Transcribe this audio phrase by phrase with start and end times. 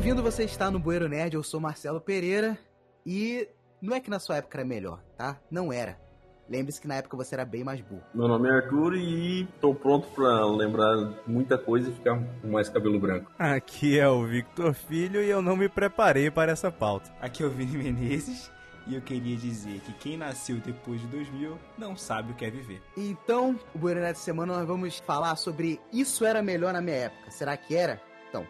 [0.00, 2.58] Bem-vindo, você está no Bueiro Nerd, eu sou Marcelo Pereira
[3.04, 3.46] e
[3.82, 5.38] não é que na sua época era melhor, tá?
[5.50, 6.00] Não era.
[6.48, 8.00] Lembre-se que na época você era bem mais burro.
[8.14, 12.70] Meu nome é Arthur e tô pronto pra lembrar muita coisa e ficar com mais
[12.70, 13.30] cabelo branco.
[13.38, 17.12] Aqui é o Victor Filho e eu não me preparei para essa pauta.
[17.20, 18.50] Aqui é o Vini Menezes
[18.86, 22.50] e eu queria dizer que quem nasceu depois de 2000 não sabe o que é
[22.50, 22.80] viver.
[22.96, 27.30] Então, o Bueiro Nerd semana nós vamos falar sobre isso era melhor na minha época.
[27.30, 28.00] Será que era?
[28.30, 28.46] Então,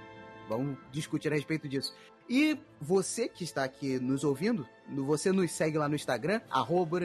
[0.50, 1.94] vamos discutir a respeito disso.
[2.28, 7.00] E você que está aqui nos ouvindo, você nos segue lá no Instagram, arroba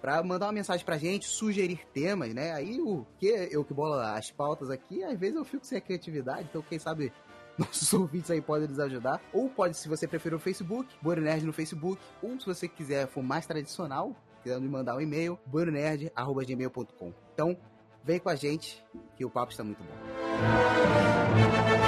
[0.00, 2.52] pra mandar uma mensagem pra gente, sugerir temas, né?
[2.52, 5.80] Aí o que eu que bolo as pautas aqui, às vezes eu fico sem a
[5.80, 7.12] criatividade, então quem sabe
[7.58, 9.20] nossos ouvintes aí podem nos ajudar.
[9.32, 13.06] Ou pode, se você preferir o Facebook, Bueiro Nerd no Facebook, ou se você quiser
[13.06, 17.12] for mais tradicional, quiser me mandar um e-mail, bueironerd.gmail.com.
[17.34, 17.56] Então,
[18.02, 18.84] vem com a gente,
[19.16, 21.79] que o papo está muito bom.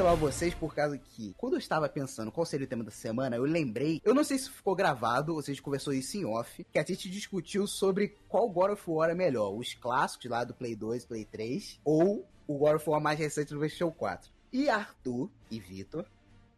[0.00, 3.36] Chamar vocês por causa que, quando eu estava pensando qual seria o tema da semana,
[3.36, 6.24] eu lembrei, eu não sei se ficou gravado, ou se a gente conversou isso em
[6.24, 10.42] off, que a gente discutiu sobre qual God of War é melhor, os clássicos lá
[10.42, 14.30] do Play 2, Play 3, ou o God of War mais recente do PlayStation 4.
[14.50, 16.06] E Arthur e Vitor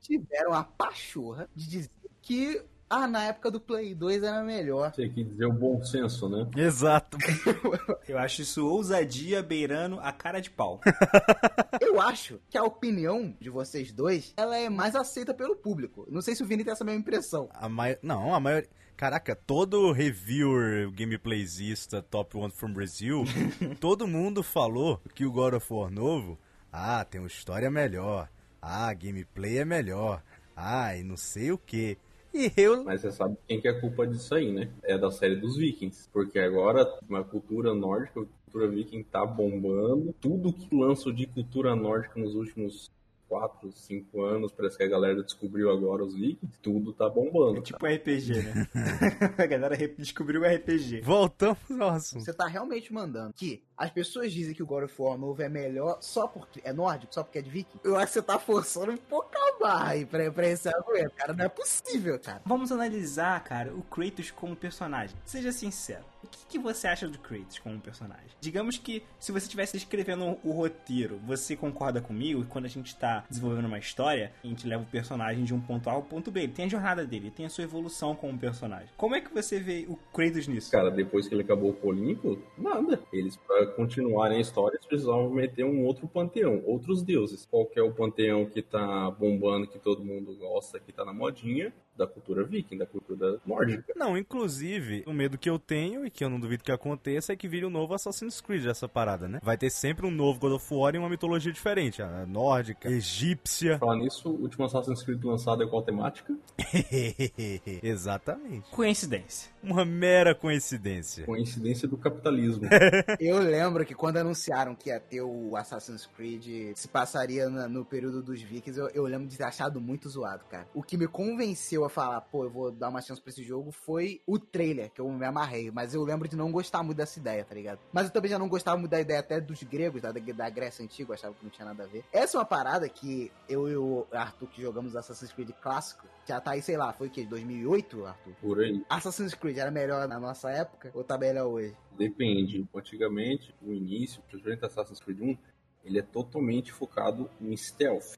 [0.01, 1.91] tiveram a pachorra de dizer
[2.23, 4.93] que ah, na época do Play 2 era melhor.
[4.93, 6.47] Você quer dizer o bom senso, né?
[6.55, 7.17] Exato.
[8.07, 10.79] Eu acho isso ousadia beirando a cara de pau.
[11.81, 16.07] Eu acho que a opinião de vocês dois, ela é mais aceita pelo público.
[16.11, 17.49] Não sei se o Vini tem essa mesma impressão.
[17.55, 17.99] A mai...
[18.03, 18.69] Não, a maioria.
[18.95, 23.25] Caraca, todo reviewer, gameplayzista, top one from Brazil,
[23.81, 26.39] todo mundo falou que o God of War novo,
[26.71, 28.29] ah, tem uma história melhor,
[28.61, 30.23] ah, gameplay é melhor,
[30.55, 31.97] ah, e não sei o que.
[32.35, 32.83] E eu.
[32.85, 34.71] Mas você sabe quem que é a culpa disso aí, né?
[34.83, 36.09] É da série dos Vikings.
[36.13, 40.15] Porque agora uma cultura nórdica, cultura viking tá bombando.
[40.21, 42.91] Tudo que lançou de cultura nórdica nos últimos
[43.33, 47.57] 4, 5 anos, parece que a galera descobriu agora os Vikings, tudo tá bombando.
[47.57, 48.69] É tipo RPG, né?
[49.39, 51.01] a galera descobriu o RPG.
[51.01, 52.23] Voltamos ao assunto.
[52.23, 55.49] Você tá realmente mandando que as pessoas dizem que o God of War novo é
[55.49, 57.79] melhor só porque é nórdico, só porque é de viking?
[57.83, 61.15] Eu acho que você tá forçando um pouco a barra aí pra, pra esse argumento,
[61.17, 61.33] cara.
[61.33, 62.43] Não é possível, cara.
[62.45, 65.17] Vamos analisar, cara, o Kratos como personagem.
[65.25, 66.12] Seja sincero.
[66.23, 68.27] O que, que você acha do Kratos como personagem?
[68.41, 72.95] Digamos que se você estivesse escrevendo o roteiro, você concorda comigo que quando a gente
[72.95, 76.31] tá desenvolvendo uma história, a gente leva o personagem de um ponto A ao ponto
[76.31, 76.43] B.
[76.43, 78.89] Ele tem a jornada dele, ele tem a sua evolução como personagem.
[78.97, 80.71] Como é que você vê o Kratos nisso?
[80.71, 83.01] Cara, depois que ele acabou o Olimpo, nada.
[83.13, 87.47] Eles, pra continuarem a história, eles precisavam meter um outro panteão, outros deuses.
[87.51, 91.73] Qual é o panteão que tá bombando, que todo mundo gosta, que tá na modinha?
[91.97, 93.93] Da cultura viking, da cultura nórdica.
[93.95, 97.37] Não, inclusive, o medo que eu tenho, e que eu não duvido que aconteça, é
[97.37, 99.41] que vire um novo Assassin's Creed essa parada, né?
[99.43, 102.03] Vai ter sempre um novo God of War em uma mitologia diferente.
[102.03, 103.79] A nórdica, egípcia.
[103.79, 106.35] Falar nisso, o último Assassin's Creed lançado é qual temática?
[107.83, 108.71] Exatamente.
[108.71, 109.53] Coincidência.
[109.63, 111.25] Uma mera coincidência.
[111.25, 112.65] Coincidência do capitalismo.
[113.21, 118.23] Eu lembro que quando anunciaram que ia ter o Assassin's Creed se passaria no período
[118.23, 120.67] dos Vikings, eu, eu lembro de ter achado muito zoado, cara.
[120.75, 123.71] O que me convenceu a falar, pô, eu vou dar uma chance pra esse jogo
[123.71, 125.71] foi o trailer, que eu me amarrei.
[125.71, 127.79] Mas eu lembro de não gostar muito dessa ideia, tá ligado?
[127.93, 130.85] Mas eu também já não gostava muito da ideia até dos gregos, da, da Grécia
[130.85, 132.05] Antiga, eu achava que não tinha nada a ver.
[132.13, 136.41] Essa é uma parada que eu e o Arthur, que jogamos Assassin's Creed clássico, já
[136.41, 137.25] tá aí, sei lá, foi o quê?
[137.25, 138.33] 2008, Arthur?
[138.41, 138.85] Por aí.
[138.89, 141.77] Assassin's Creed era melhor na nossa época ou tá melhor hoje?
[141.97, 142.67] Depende.
[142.75, 145.39] Antigamente, o início, principalmente Assassin's Creed 1,
[145.85, 148.17] ele é totalmente focado em stealth.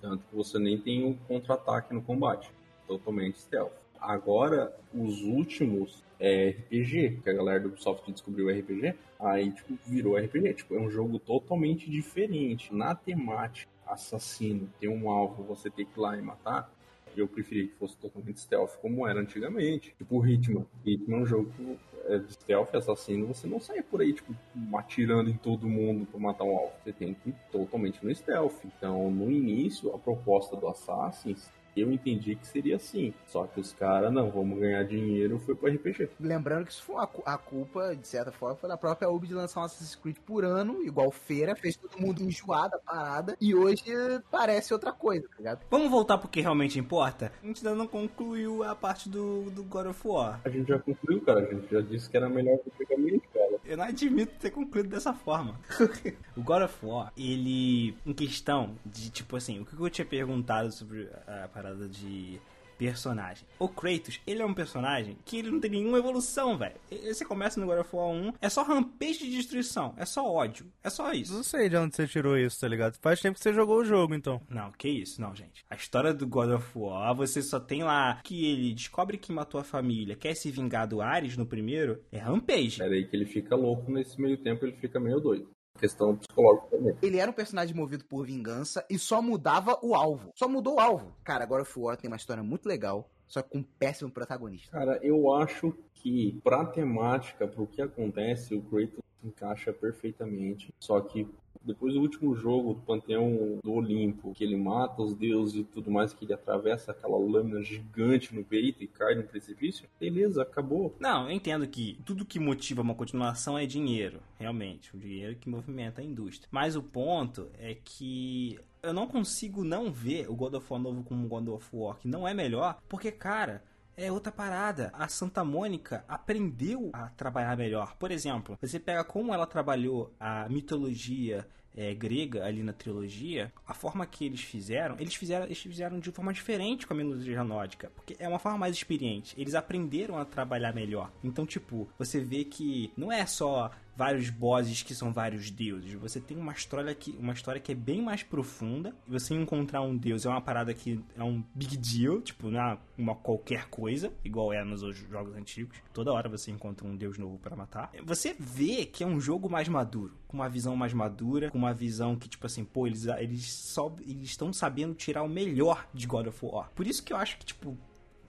[0.00, 2.50] Tanto que você nem tem um contra-ataque no combate.
[2.90, 3.70] Totalmente stealth.
[4.00, 10.16] Agora, os últimos é RPG, que a galera do Ubisoft descobriu RPG, aí tipo, virou
[10.16, 10.54] RPG.
[10.54, 12.74] Tipo, é um jogo totalmente diferente.
[12.74, 16.68] Na temática, assassino, tem um alvo, você tem que ir lá e matar.
[17.16, 19.94] Eu preferia que fosse totalmente stealth, como era antigamente.
[19.96, 20.66] Tipo o Hitman.
[20.84, 24.34] Hitman é um jogo que é stealth, assassino, você não sai por aí, tipo,
[24.74, 26.72] atirando em todo mundo pra matar um alvo.
[26.82, 28.64] Você tem que ir totalmente no stealth.
[28.64, 31.48] Então, no início, a proposta do Assassin's,
[31.80, 33.12] Eu entendi que seria assim.
[33.26, 36.10] Só que os caras, não, vamos ganhar dinheiro, foi pro RPG.
[36.20, 39.34] Lembrando que isso foi a, a culpa, de certa forma, foi da própria Ubi de
[39.34, 43.54] lançar um Assassin's Creed por ano, igual feira, fez todo mundo enjoar da parada, e
[43.54, 43.84] hoje
[44.30, 45.60] parece outra coisa, tá ligado?
[45.70, 47.32] Vamos voltar pro que realmente importa?
[47.42, 50.40] A gente ainda não concluiu a parte do, do God of War.
[50.44, 51.40] A gente já concluiu, cara.
[51.40, 53.60] A gente já disse que era melhor que o Megaman, cara.
[53.64, 55.58] Eu não admito ter concluído dessa forma.
[56.36, 60.72] o God of War, ele, em questão de, tipo assim, o que eu tinha perguntado
[60.72, 62.40] sobre a parada de
[62.80, 63.46] personagem.
[63.58, 66.80] O Kratos, ele é um personagem que ele não tem nenhuma evolução, velho.
[66.90, 70.64] Você começa no God of War 1, é só rampage de destruição, é só ódio,
[70.82, 71.34] é só isso.
[71.34, 72.96] Não sei de onde você tirou isso, tá ligado?
[72.98, 74.40] Faz tempo que você jogou o jogo, então.
[74.48, 75.62] Não, que isso, não, gente.
[75.68, 79.60] A história do God of War, você só tem lá que ele descobre que matou
[79.60, 82.82] a família, quer se vingar do Ares no primeiro, é rampage.
[82.82, 86.68] É aí que ele fica louco, nesse meio tempo ele fica meio doido questão psicológica
[86.68, 86.96] também.
[87.02, 90.30] Ele era um personagem movido por vingança e só mudava o alvo.
[90.34, 91.14] Só mudou o alvo.
[91.24, 94.70] Cara, agora o War tem uma história muito legal, só com um péssimo protagonista.
[94.70, 100.72] Cara, eu acho que pra temática, pro que acontece, o Kratos encaixa perfeitamente.
[100.78, 101.28] Só que
[101.64, 105.90] depois do último jogo do Panteão do Olimpo, que ele mata os deuses e tudo
[105.90, 110.94] mais, que ele atravessa aquela lâmina gigante no peito e cai no precipício, beleza, acabou.
[110.98, 114.94] Não, eu entendo que tudo que motiva uma continuação é dinheiro, realmente.
[114.94, 116.48] O dinheiro que movimenta a indústria.
[116.50, 121.02] Mas o ponto é que eu não consigo não ver o God of War novo
[121.02, 123.62] como God of War, que não é melhor, porque, cara,
[123.96, 124.90] é outra parada.
[124.94, 127.96] A Santa Mônica aprendeu a trabalhar melhor.
[127.96, 131.46] Por exemplo, você pega como ela trabalhou a mitologia
[131.76, 136.10] é, grega ali na trilogia, a forma que eles fizeram, eles fizeram, eles fizeram de
[136.10, 139.34] forma diferente com a mitologia nórdica, porque é uma forma mais experiente.
[139.38, 141.10] Eles aprenderam a trabalhar melhor.
[141.22, 145.92] Então, tipo, você vê que não é só vários bosses que são vários deuses.
[145.94, 148.94] Você tem uma história que, uma história que é bem mais profunda.
[149.06, 152.60] E você encontrar um deus é uma parada que é um big deal, tipo, não
[152.60, 155.76] é uma qualquer coisa, igual é nos jogos antigos.
[155.92, 157.90] Toda hora você encontra um deus novo para matar.
[158.04, 161.74] Você vê que é um jogo mais maduro, com uma visão mais madura, com uma
[161.74, 166.06] visão que, tipo assim, pô, eles, eles, só, eles estão sabendo tirar o melhor de
[166.06, 166.70] God of War.
[166.74, 167.76] Por isso que eu acho que, tipo,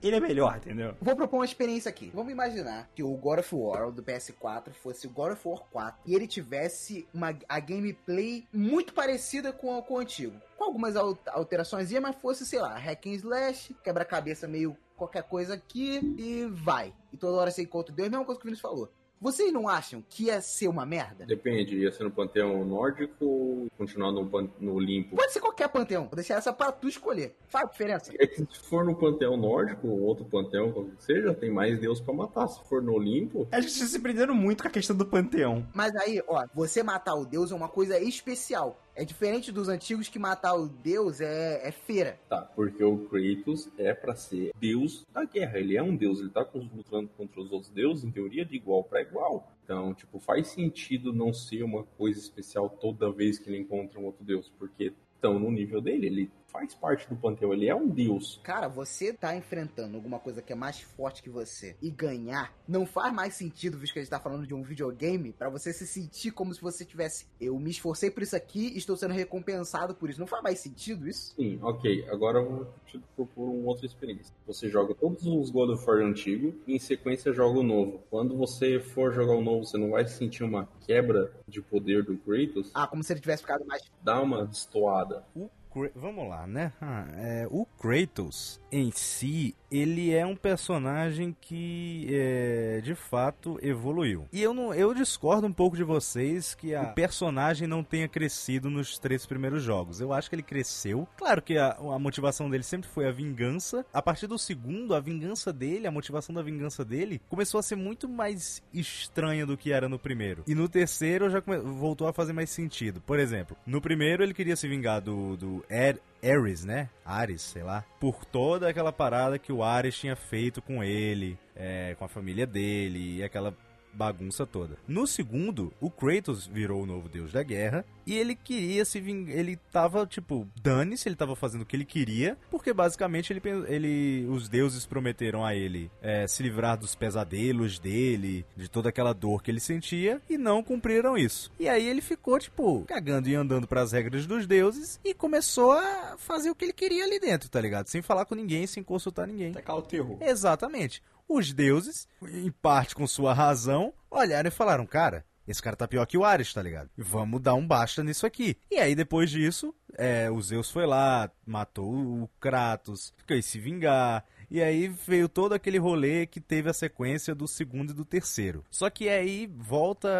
[0.02, 0.94] ele é melhor, entendeu?
[1.00, 2.10] Vou propor uma experiência aqui.
[2.14, 6.00] Vamos imaginar que o God of War do PS4 fosse o God of War 4
[6.06, 10.40] e ele tivesse uma, a gameplay muito parecida com, com o antigo.
[10.56, 16.14] Com algumas alterações, mas fosse, sei lá, hack and slash, quebra-cabeça meio qualquer coisa aqui
[16.16, 16.92] e vai.
[17.12, 18.88] E toda hora você encontra Deus, mesma coisa que o Vinícius falou.
[19.22, 21.24] Vocês não acham que ia ser uma merda?
[21.24, 24.28] Depende, ia ser no panteão nórdico ou continuar no,
[24.58, 25.14] no Olimpo?
[25.14, 27.36] Pode ser qualquer panteão, vou deixar essa pra tu escolher.
[27.46, 28.12] Faz diferença.
[28.18, 31.78] É que se for no panteão nórdico ou outro panteão, qualquer que seja, tem mais
[31.78, 32.48] Deus para matar.
[32.48, 33.46] Se for no Olimpo.
[33.52, 35.64] Acho que vocês se prenderam muito com a questão do panteão.
[35.72, 38.81] Mas aí, ó, você matar o Deus é uma coisa especial.
[38.94, 42.20] É diferente dos antigos que matar o deus é, é feira.
[42.28, 45.58] Tá, porque o Kratos é para ser deus da guerra.
[45.58, 48.84] Ele é um deus, ele tá lutando contra os outros deuses, em teoria, de igual
[48.84, 49.50] para igual.
[49.64, 54.04] Então, tipo, faz sentido não ser uma coisa especial toda vez que ele encontra um
[54.04, 56.06] outro deus, porque estão no nível dele.
[56.06, 58.38] Ele faz parte do panteão, ele é um deus.
[58.44, 62.84] Cara, você tá enfrentando alguma coisa que é mais forte que você e ganhar, não
[62.84, 65.86] faz mais sentido, visto que a gente tá falando de um videogame, para você se
[65.86, 67.26] sentir como se você tivesse.
[67.40, 70.20] Eu me esforcei por isso aqui e estou sendo recompensado por isso.
[70.20, 71.34] Não faz mais sentido isso?
[71.34, 72.06] Sim, ok.
[72.10, 74.34] Agora eu vou te propor uma outra experiência.
[74.46, 78.02] Você joga todos os God of War antigos e em sequência joga o novo.
[78.10, 82.16] Quando você for jogar o novo, você não vai sentir uma quebra de poder do
[82.18, 82.70] Kratos?
[82.74, 83.82] Ah, como se ele tivesse ficado mais.
[84.02, 85.24] Dá uma destoada.
[85.34, 85.48] O
[85.94, 86.72] Vamos lá, né?
[86.80, 94.26] Ah, é, o Kratos em si, ele é um personagem que é, de fato evoluiu.
[94.32, 98.08] E eu não, eu discordo um pouco de vocês que a, o personagem não tenha
[98.08, 100.00] crescido nos três primeiros jogos.
[100.00, 101.06] Eu acho que ele cresceu.
[101.16, 103.84] Claro que a, a motivação dele sempre foi a vingança.
[103.92, 107.76] A partir do segundo, a vingança dele, a motivação da vingança dele, começou a ser
[107.76, 110.44] muito mais estranha do que era no primeiro.
[110.46, 113.02] E no terceiro já come, voltou a fazer mais sentido.
[113.02, 116.88] Por exemplo, no primeiro ele queria se vingar do, do Er Ares, né?
[117.04, 117.84] Ares, sei lá.
[117.98, 122.46] Por toda aquela parada que o Ares tinha feito com ele, é, com a família
[122.46, 123.56] dele e aquela
[123.92, 124.76] bagunça toda.
[124.86, 129.36] No segundo, o Kratos virou o novo deus da guerra e ele queria se vingar.
[129.36, 134.26] Ele tava, tipo, dane-se, ele tava fazendo o que ele queria, porque basicamente ele, ele
[134.28, 139.42] os deuses prometeram a ele é, se livrar dos pesadelos dele, de toda aquela dor
[139.42, 141.50] que ele sentia, e não cumpriram isso.
[141.58, 145.72] E aí ele ficou, tipo, cagando e andando para as regras dos deuses e começou
[145.72, 147.86] a fazer o que ele queria ali dentro, tá ligado?
[147.86, 149.52] Sem falar com ninguém, sem consultar ninguém.
[149.52, 150.18] Tacar o terror.
[150.20, 151.02] Exatamente
[151.34, 156.06] os deuses, em parte com sua razão, olharam e falaram: cara, esse cara tá pior
[156.06, 156.88] que o Ares, tá ligado?
[156.96, 158.56] Vamos dar um basta nisso aqui.
[158.70, 164.24] E aí, depois disso, é, o Zeus foi lá, matou o Kratos, quis se vingar.
[164.50, 168.62] E aí veio todo aquele rolê que teve a sequência do segundo e do terceiro.
[168.70, 170.10] Só que aí volta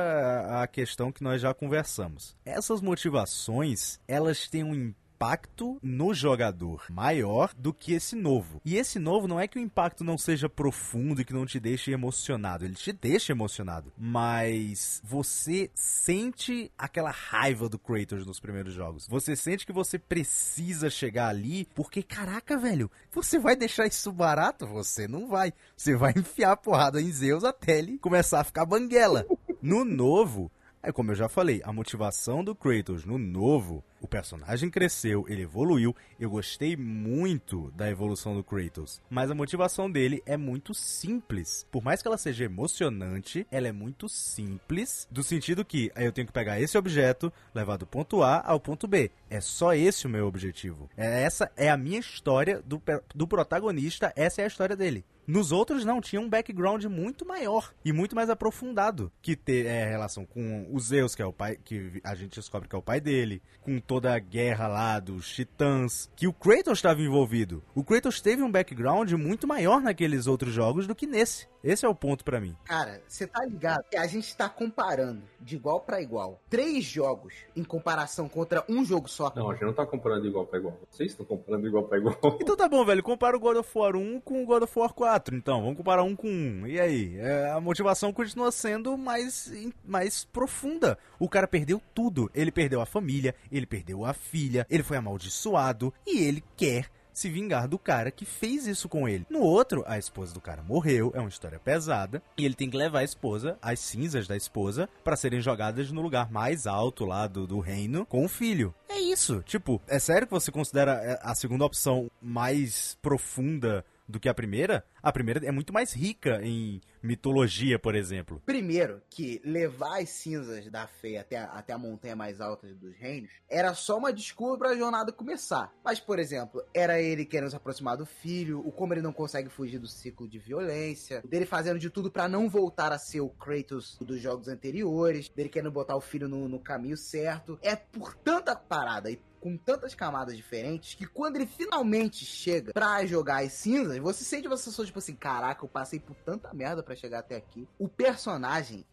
[0.62, 2.34] a questão que nós já conversamos.
[2.44, 8.60] Essas motivações, elas têm um impacto no jogador maior do que esse novo.
[8.64, 11.60] E esse novo não é que o impacto não seja profundo e que não te
[11.60, 18.74] deixe emocionado, ele te deixa emocionado, mas você sente aquela raiva do Kratos nos primeiros
[18.74, 19.06] jogos.
[19.06, 24.66] Você sente que você precisa chegar ali, porque caraca, velho, você vai deixar isso barato?
[24.66, 25.52] Você não vai.
[25.76, 29.24] Você vai enfiar a porrada em Zeus até ele começar a ficar banguela.
[29.62, 30.50] No novo,
[30.82, 35.42] é como eu já falei, a motivação do Kratos no novo, o personagem cresceu, ele
[35.42, 35.94] evoluiu.
[36.18, 41.64] Eu gostei muito da evolução do Kratos, mas a motivação dele é muito simples.
[41.70, 46.26] Por mais que ela seja emocionante, ela é muito simples, do sentido que eu tenho
[46.26, 49.10] que pegar esse objeto, levar do ponto A ao ponto B.
[49.30, 50.90] É só esse o meu objetivo.
[50.96, 52.82] É, essa é a minha história do,
[53.14, 55.04] do protagonista, essa é a história dele.
[55.26, 59.88] Nos outros não, tinha um background muito maior e muito mais aprofundado que ter é,
[59.88, 62.82] relação com o Zeus, que é o pai, que a gente descobre que é o
[62.82, 67.62] pai dele, com toda a guerra lá dos titãs, que o Kratos estava envolvido.
[67.74, 71.46] O Kratos teve um background muito maior naqueles outros jogos do que nesse.
[71.62, 72.56] Esse é o ponto para mim.
[72.64, 73.84] Cara, você tá ligado?
[73.94, 79.08] A gente tá comparando de igual para igual três jogos em comparação contra um jogo
[79.08, 79.32] só.
[79.34, 80.78] Não, a gente não tá comparando de igual para igual.
[80.90, 82.16] Vocês estão comparando de igual para igual.
[82.40, 83.02] Então tá bom, velho.
[83.02, 85.36] Compara o God of War 1 com o God of War 4.
[85.36, 86.66] Então, vamos comparar um com um.
[86.66, 87.16] E aí?
[87.18, 89.52] É, a motivação continua sendo mais,
[89.84, 90.98] mais profunda.
[91.18, 92.30] O cara perdeu tudo.
[92.34, 97.28] Ele perdeu a família, ele perdeu a filha, ele foi amaldiçoado e ele quer se
[97.28, 99.26] vingar do cara que fez isso com ele.
[99.28, 102.76] No outro, a esposa do cara morreu, é uma história pesada, e ele tem que
[102.76, 107.26] levar a esposa, as cinzas da esposa, para serem jogadas no lugar mais alto lá
[107.26, 108.74] do, do reino com o filho.
[108.88, 109.42] É isso.
[109.46, 114.34] Tipo, é sério que você considera é, a segunda opção mais profunda do que a
[114.34, 118.40] primeira, a primeira é muito mais rica em mitologia, por exemplo.
[118.46, 122.94] Primeiro, que levar as cinzas da Fei até a, até a montanha mais alta dos
[122.94, 125.72] reinos era só uma desculpa para a jornada começar.
[125.84, 129.48] Mas, por exemplo, era ele querendo se aproximar do filho, o como ele não consegue
[129.48, 133.30] fugir do ciclo de violência, dele fazendo de tudo para não voltar a ser o
[133.30, 137.58] Kratos dos jogos anteriores, dele querendo botar o filho no, no caminho certo.
[137.62, 143.04] É por tanta parada e com tantas camadas diferentes que quando ele finalmente chega pra
[143.04, 146.80] jogar as cinzas, você sente uma sensação tipo assim: caraca, eu passei por tanta merda
[146.80, 147.68] para chegar até aqui.
[147.76, 148.86] O personagem,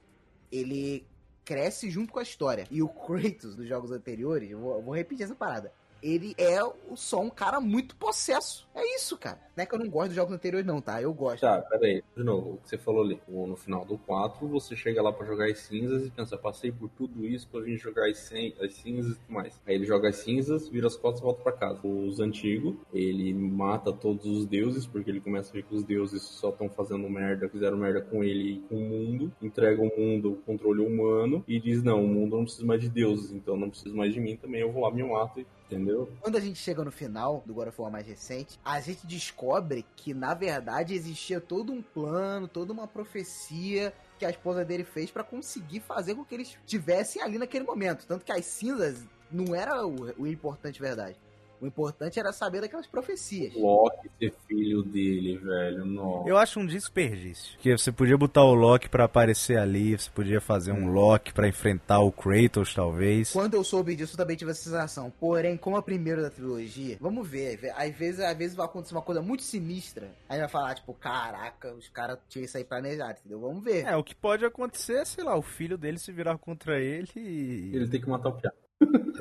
[0.52, 1.08] ele
[1.46, 2.66] cresce junto com a história.
[2.72, 6.60] E o Kratos dos jogos anteriores, vou, vou repetir essa parada ele é
[6.96, 8.68] só um cara muito possesso.
[8.74, 9.40] É isso, cara.
[9.56, 11.02] Não é que eu não gosto dos jogos anteriores, não, tá?
[11.02, 11.42] Eu gosto.
[11.42, 12.02] Tá, peraí.
[12.16, 13.20] De novo, o que você falou ali.
[13.28, 16.90] No final do 4, você chega lá para jogar as cinzas e pensa, passei por
[16.90, 19.60] tudo isso pra vir jogar as, as cinzas e tudo mais.
[19.68, 21.86] Aí ele joga as cinzas, vira as costas e volta pra casa.
[21.86, 26.22] Os antigos, ele mata todos os deuses, porque ele começa a ver que os deuses
[26.22, 30.34] só estão fazendo merda, fizeram merda com ele e com o mundo, entrega o mundo
[30.34, 33.70] o controle humano e diz, não, o mundo não precisa mais de deuses, então não
[33.70, 36.12] precisa mais de mim também, eu vou lá, me mato e Entendeu?
[36.20, 39.86] Quando a gente chega no final do God of War mais recente, a gente descobre
[39.96, 45.12] que, na verdade, existia todo um plano, toda uma profecia que a esposa dele fez
[45.12, 48.08] para conseguir fazer com que eles estivessem ali naquele momento.
[48.08, 51.16] Tanto que as cinzas não era o, o importante verdade.
[51.62, 53.54] O importante era saber daquelas profecias.
[53.56, 55.86] Loki ser filho dele, velho.
[55.86, 56.30] Nossa.
[56.30, 57.58] Eu acho um desperdício.
[57.60, 61.48] Que você podia botar o Loki para aparecer ali, você podia fazer um Loki para
[61.48, 63.32] enfrentar o Kratos, talvez.
[63.32, 65.12] Quando eu soube disso, eu também tive essa sensação.
[65.20, 67.72] Porém, como a primeira da trilogia, vamos ver.
[67.76, 70.12] Às vezes, às vezes vai acontecer uma coisa muito sinistra.
[70.28, 73.40] Aí vai falar, tipo, caraca, os caras tinham isso aí planejado, entendeu?
[73.40, 73.86] Vamos ver.
[73.86, 77.10] É, o que pode acontecer é, sei lá, o filho dele se virar contra ele
[77.16, 77.72] e.
[77.76, 78.56] Ele tem que matar o piado.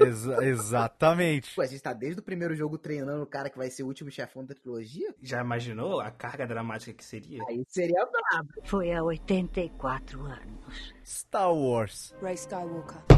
[0.01, 1.55] Exa exatamente.
[1.55, 3.87] Pô, a gente tá desde o primeiro jogo treinando o cara que vai ser o
[3.87, 5.15] último chefão da trilogia?
[5.23, 7.43] Já imaginou a carga dramática que seria?
[7.49, 8.49] Aí seria brabo.
[8.65, 10.95] Foi há 84 anos.
[11.05, 12.15] Star Wars.
[12.21, 13.18] Ray Skywalker.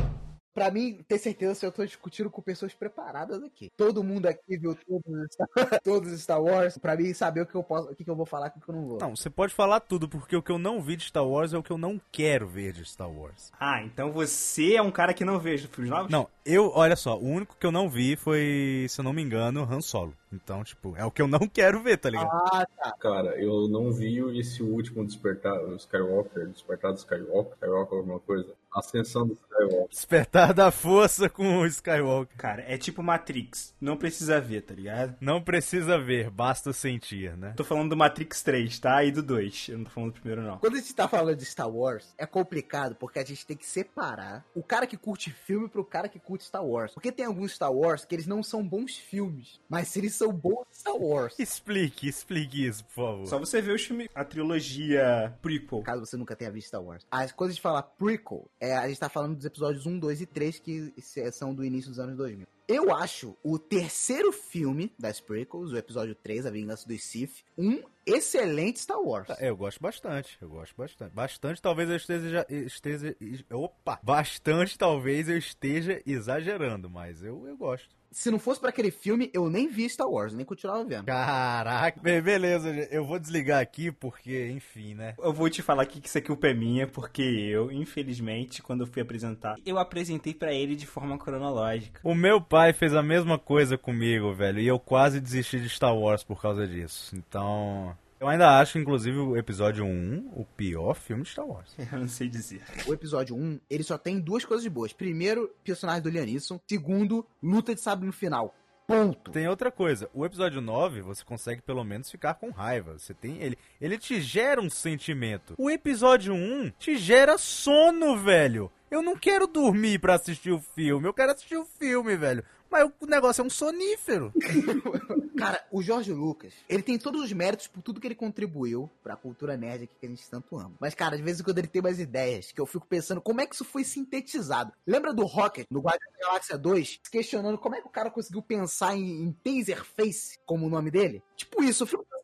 [0.53, 3.71] Pra mim, ter certeza se eu tô discutindo com pessoas preparadas aqui.
[3.77, 5.37] Todo mundo aqui viu todos,
[5.85, 6.77] todos os Star Wars.
[6.77, 8.69] Pra mim, saber o que eu posso, o que eu vou falar e o que
[8.69, 8.99] eu não vou.
[8.99, 11.59] Não, você pode falar tudo, porque o que eu não vi de Star Wars é
[11.59, 13.53] o que eu não quero ver de Star Wars.
[13.61, 16.11] Ah, então você é um cara que não vê filmes novos?
[16.11, 19.23] Não, eu, olha só, o único que eu não vi foi, se eu não me
[19.23, 20.15] engano, Han Solo.
[20.33, 22.29] Então, tipo, é o que eu não quero ver, tá ligado?
[22.29, 22.93] Ah, tá.
[23.01, 28.55] Cara, eu não vi esse último despertar, o Skywalker, despertar do Skywalker, Skywalker alguma coisa.
[28.73, 29.89] Ascensão do Skywalker.
[29.89, 32.37] Despertar da força com o Skywalker.
[32.37, 33.75] Cara, é tipo Matrix.
[33.81, 35.17] Não precisa ver, tá ligado?
[35.21, 37.53] Não precisa ver, basta sentir, né?
[37.57, 39.03] Tô falando do Matrix 3, tá?
[39.03, 39.71] E do 2.
[39.71, 40.59] Eu não tô falando do primeiro, não.
[40.59, 43.67] Quando a gente tá falando de Star Wars, é complicado porque a gente tem que
[43.67, 46.95] separar o cara que curte filme pro cara que curte Star Wars.
[46.95, 50.67] Porque tem alguns Star Wars que eles não são bons filmes, mas eles são bons
[50.73, 51.35] Star Wars.
[51.41, 53.27] Explique, explique isso, por favor.
[53.27, 55.83] Só você ver o filme, a trilogia prequel.
[55.83, 57.07] Caso você nunca tenha visto Star Wars.
[57.11, 60.27] As coisas de falar prequel, é, a gente tá falando dos episódios 1, 2 e
[60.27, 60.95] 3 que
[61.33, 62.47] são do início dos anos 2000.
[62.69, 67.83] Eu acho o terceiro filme das prequels, o episódio 3, A Vingança dos Sith, um
[68.07, 69.29] excelente Star Wars.
[69.39, 71.15] É, eu gosto bastante, eu gosto bastante.
[71.15, 73.17] Bastante, talvez eu esteja, esteja.
[73.53, 73.99] Opa!
[74.03, 77.89] Bastante, talvez eu esteja exagerando, mas eu, eu gosto.
[78.13, 81.05] Se não fosse pra aquele filme, eu nem vi Star Wars, nem continuava vendo.
[81.05, 82.01] Caraca!
[82.01, 85.15] Be- beleza, eu vou desligar aqui porque, enfim, né?
[85.17, 88.63] Eu vou te falar aqui que isso aqui é culpa é minha, porque eu, infelizmente,
[88.63, 92.01] quando eu fui apresentar, eu apresentei pra ele de forma cronológica.
[92.03, 95.97] O meu pai fez a mesma coisa comigo, velho, e eu quase desisti de Star
[95.97, 97.15] Wars por causa disso.
[97.15, 97.97] Então.
[98.21, 101.75] Eu ainda acho, inclusive, o episódio 1 o pior filme de Star Wars.
[101.91, 102.61] Eu não sei dizer.
[102.87, 104.93] O episódio 1, ele só tem duas coisas boas.
[104.93, 106.61] Primeiro, personagem do Lianisson.
[106.69, 108.55] Segundo, luta de sabre no final.
[108.87, 109.31] Ponto.
[109.31, 112.99] Tem outra coisa, o episódio 9 você consegue pelo menos ficar com raiva.
[112.99, 115.55] Você tem ele, ele te gera um sentimento.
[115.57, 118.71] O episódio 1 te gera sono, velho.
[118.91, 122.45] Eu não quero dormir pra assistir o filme, eu quero assistir o filme, velho.
[122.71, 124.33] Mas o negócio é um sonífero.
[125.37, 129.17] Cara, o Jorge Lucas, ele tem todos os méritos por tudo que ele contribuiu pra
[129.17, 130.75] cultura nerd aqui que a gente tanto ama.
[130.79, 133.41] Mas, cara, de vez em quando ele tem umas ideias que eu fico pensando como
[133.41, 134.73] é que isso foi sintetizado.
[134.87, 138.11] Lembra do Rocket, no Guardião da Galáxia 2, se questionando como é que o cara
[138.11, 141.23] conseguiu pensar em, em Taserface como o nome dele?
[141.35, 142.20] Tipo isso, eu fico pensando,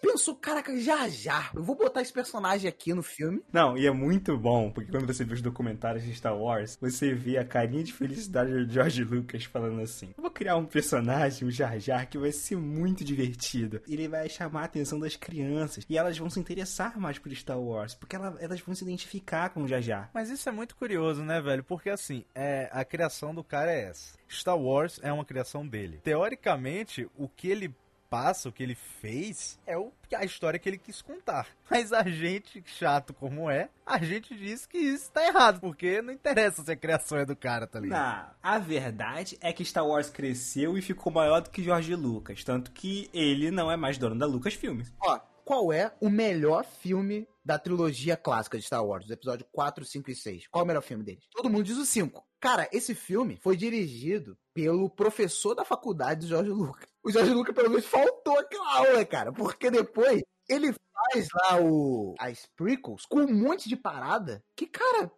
[0.00, 3.42] pensou, caraca, já já, eu vou botar esse personagem aqui no filme.
[3.52, 7.12] Não, e é muito bom, porque quando você vê os documentários de Star Wars, você
[7.14, 11.46] vê a carinha de felicidade do George Lucas falando assim: Eu vou criar um personagem,
[11.46, 13.80] um Jar Jar, que vai ser muito divertido.
[13.88, 15.84] Ele vai chamar a atenção das crianças.
[15.88, 19.50] E elas vão se interessar mais por Star Wars, porque ela- elas vão se identificar
[19.50, 20.10] com o Jar Jar.
[20.14, 21.62] Mas isso é muito curioso, né, velho?
[21.64, 24.18] Porque assim, é, a criação do cara é essa.
[24.30, 26.00] Star Wars é uma criação dele.
[26.04, 27.74] Teoricamente, o que ele
[28.10, 31.46] passa, o que ele fez, é o, a história que ele quis contar.
[31.70, 36.12] Mas a gente, chato como é, a gente diz que isso tá errado, porque não
[36.12, 38.26] interessa se a criação é do cara, tá ligado?
[38.26, 42.42] Não, a verdade é que Star Wars cresceu e ficou maior do que George Lucas.
[42.42, 44.82] Tanto que ele não é mais dono da Lucasfilm.
[45.00, 45.20] Ó,
[45.50, 50.08] qual é o melhor filme da trilogia clássica de Star Wars, os episódios 4, 5
[50.08, 50.46] e 6?
[50.46, 51.24] Qual é o melhor filme deles?
[51.32, 52.24] Todo mundo diz o 5.
[52.38, 56.88] Cara, esse filme foi dirigido pelo professor da faculdade do Jorge Lucas.
[57.02, 62.14] O Jorge Lucas, pelo menos, faltou aquela aula, cara, porque depois ele faz lá o
[62.20, 65.10] as prequels com um monte de parada que, cara,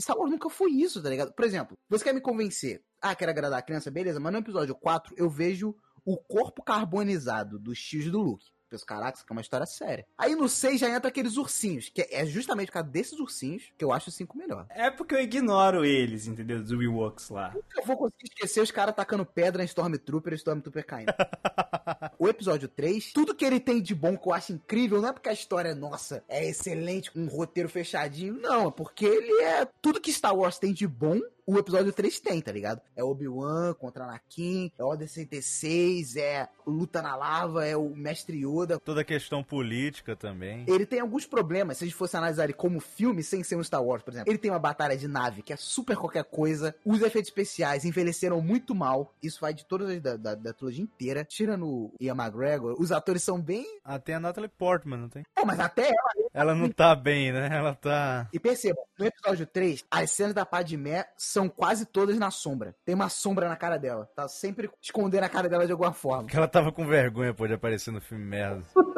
[0.00, 1.34] Star Wars nunca foi isso, tá ligado?
[1.34, 4.76] Por exemplo, você quer me convencer, ah, quero agradar a criança, beleza, mas no episódio
[4.76, 5.74] 4 eu vejo
[6.04, 8.46] o corpo carbonizado do X do Luke.
[8.70, 10.06] Penso, caraca, isso aqui é uma história séria.
[10.16, 13.84] Aí no 6 já entra aqueles ursinhos, que é justamente por causa desses ursinhos que
[13.84, 14.64] eu acho o 5 melhor.
[14.70, 16.62] É porque eu ignoro eles, entendeu?
[16.62, 17.52] Dos Ewoks lá.
[17.76, 21.12] Eu vou conseguir esquecer os caras tacando pedra em Stormtrooper e Stormtrooper caindo.
[22.16, 25.12] o episódio 3, tudo que ele tem de bom que eu acho incrível, não é
[25.12, 29.66] porque a história, nossa, é excelente, com um roteiro fechadinho, não, é porque ele é
[29.82, 32.80] tudo que Star Wars tem de bom, o episódio 3 tem, tá ligado?
[32.96, 38.78] É Obi-Wan contra Anakin, é Order 66, é luta na lava, é o Mestre Yoda.
[38.78, 40.64] Toda a questão política também.
[40.68, 43.64] Ele tem alguns problemas, se a gente fosse analisar ele como filme, sem ser um
[43.64, 44.30] Star Wars, por exemplo.
[44.30, 46.74] Ele tem uma batalha de nave que é super qualquer coisa.
[46.84, 49.14] Os efeitos especiais envelheceram muito mal.
[49.22, 51.24] Isso vai de todas as da, da, da trilogia inteira.
[51.24, 53.66] Tirando o Ian McGregor, os atores são bem.
[53.84, 55.24] Ah, tem a Natalie Portman, não tem?
[55.34, 56.29] Pô, mas até ela.
[56.32, 57.48] Ela não tá bem, né?
[57.52, 58.28] Ela tá.
[58.32, 62.74] E percebam, no episódio 3, as cenas da Padmé são quase todas na sombra.
[62.84, 64.08] Tem uma sombra na cara dela.
[64.14, 66.24] Tá sempre escondendo a cara dela de alguma forma.
[66.24, 68.62] Porque ela tava com vergonha, pô, de aparecer no filme merda.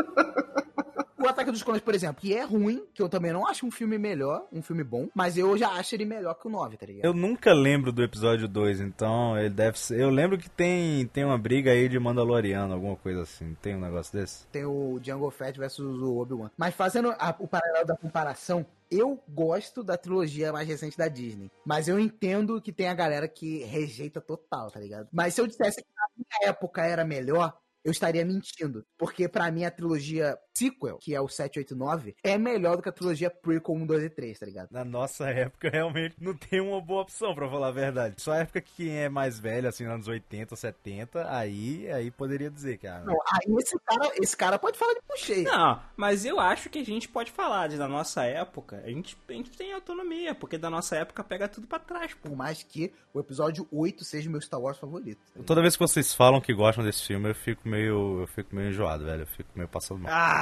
[1.23, 3.71] O Ataque dos Clones, por exemplo, que é ruim, que eu também não acho um
[3.71, 6.85] filme melhor, um filme bom, mas eu já acho ele melhor que o 9, tá
[6.87, 7.05] ligado?
[7.05, 10.01] Eu nunca lembro do episódio 2, então ele deve ser.
[10.01, 13.57] Eu lembro que tem, tem uma briga aí de Mandaloriano, alguma coisa assim.
[13.63, 14.47] Tem um negócio desse?
[14.49, 16.51] Tem o Django Fett versus o Obi-Wan.
[16.57, 21.51] Mas fazendo a- o paralelo da comparação, eu gosto da trilogia mais recente da Disney.
[21.65, 25.09] Mas eu entendo que tem a galera que rejeita total, tá ligado?
[25.13, 28.85] Mas se eu dissesse que na minha época era melhor, eu estaria mentindo.
[28.97, 32.93] Porque pra mim a trilogia sequel, que é o 789, é melhor do que a
[32.93, 34.69] trilogia prequel 1, 2 e 3, tá ligado?
[34.71, 38.17] Na nossa época, realmente, não tem uma boa opção, pra falar a verdade.
[38.19, 42.51] Só a época que quem é mais velho, assim, anos 80, 70, aí, aí poderia
[42.51, 42.87] dizer que...
[42.87, 45.43] Ah, Não, aí esse cara, esse cara pode falar de puxei.
[45.45, 48.83] Não, mas eu acho que a gente pode falar de da nossa época.
[48.85, 52.15] A gente, a gente tem autonomia, porque da nossa época pega tudo pra trás.
[52.15, 55.21] Por mais que o episódio 8 seja o meu Star Wars favorito.
[55.47, 58.71] Toda vez que vocês falam que gostam desse filme, eu fico meio, eu fico meio
[58.71, 59.23] enjoado, velho.
[59.23, 60.13] Eu fico meio passando mal.
[60.13, 60.42] Ah,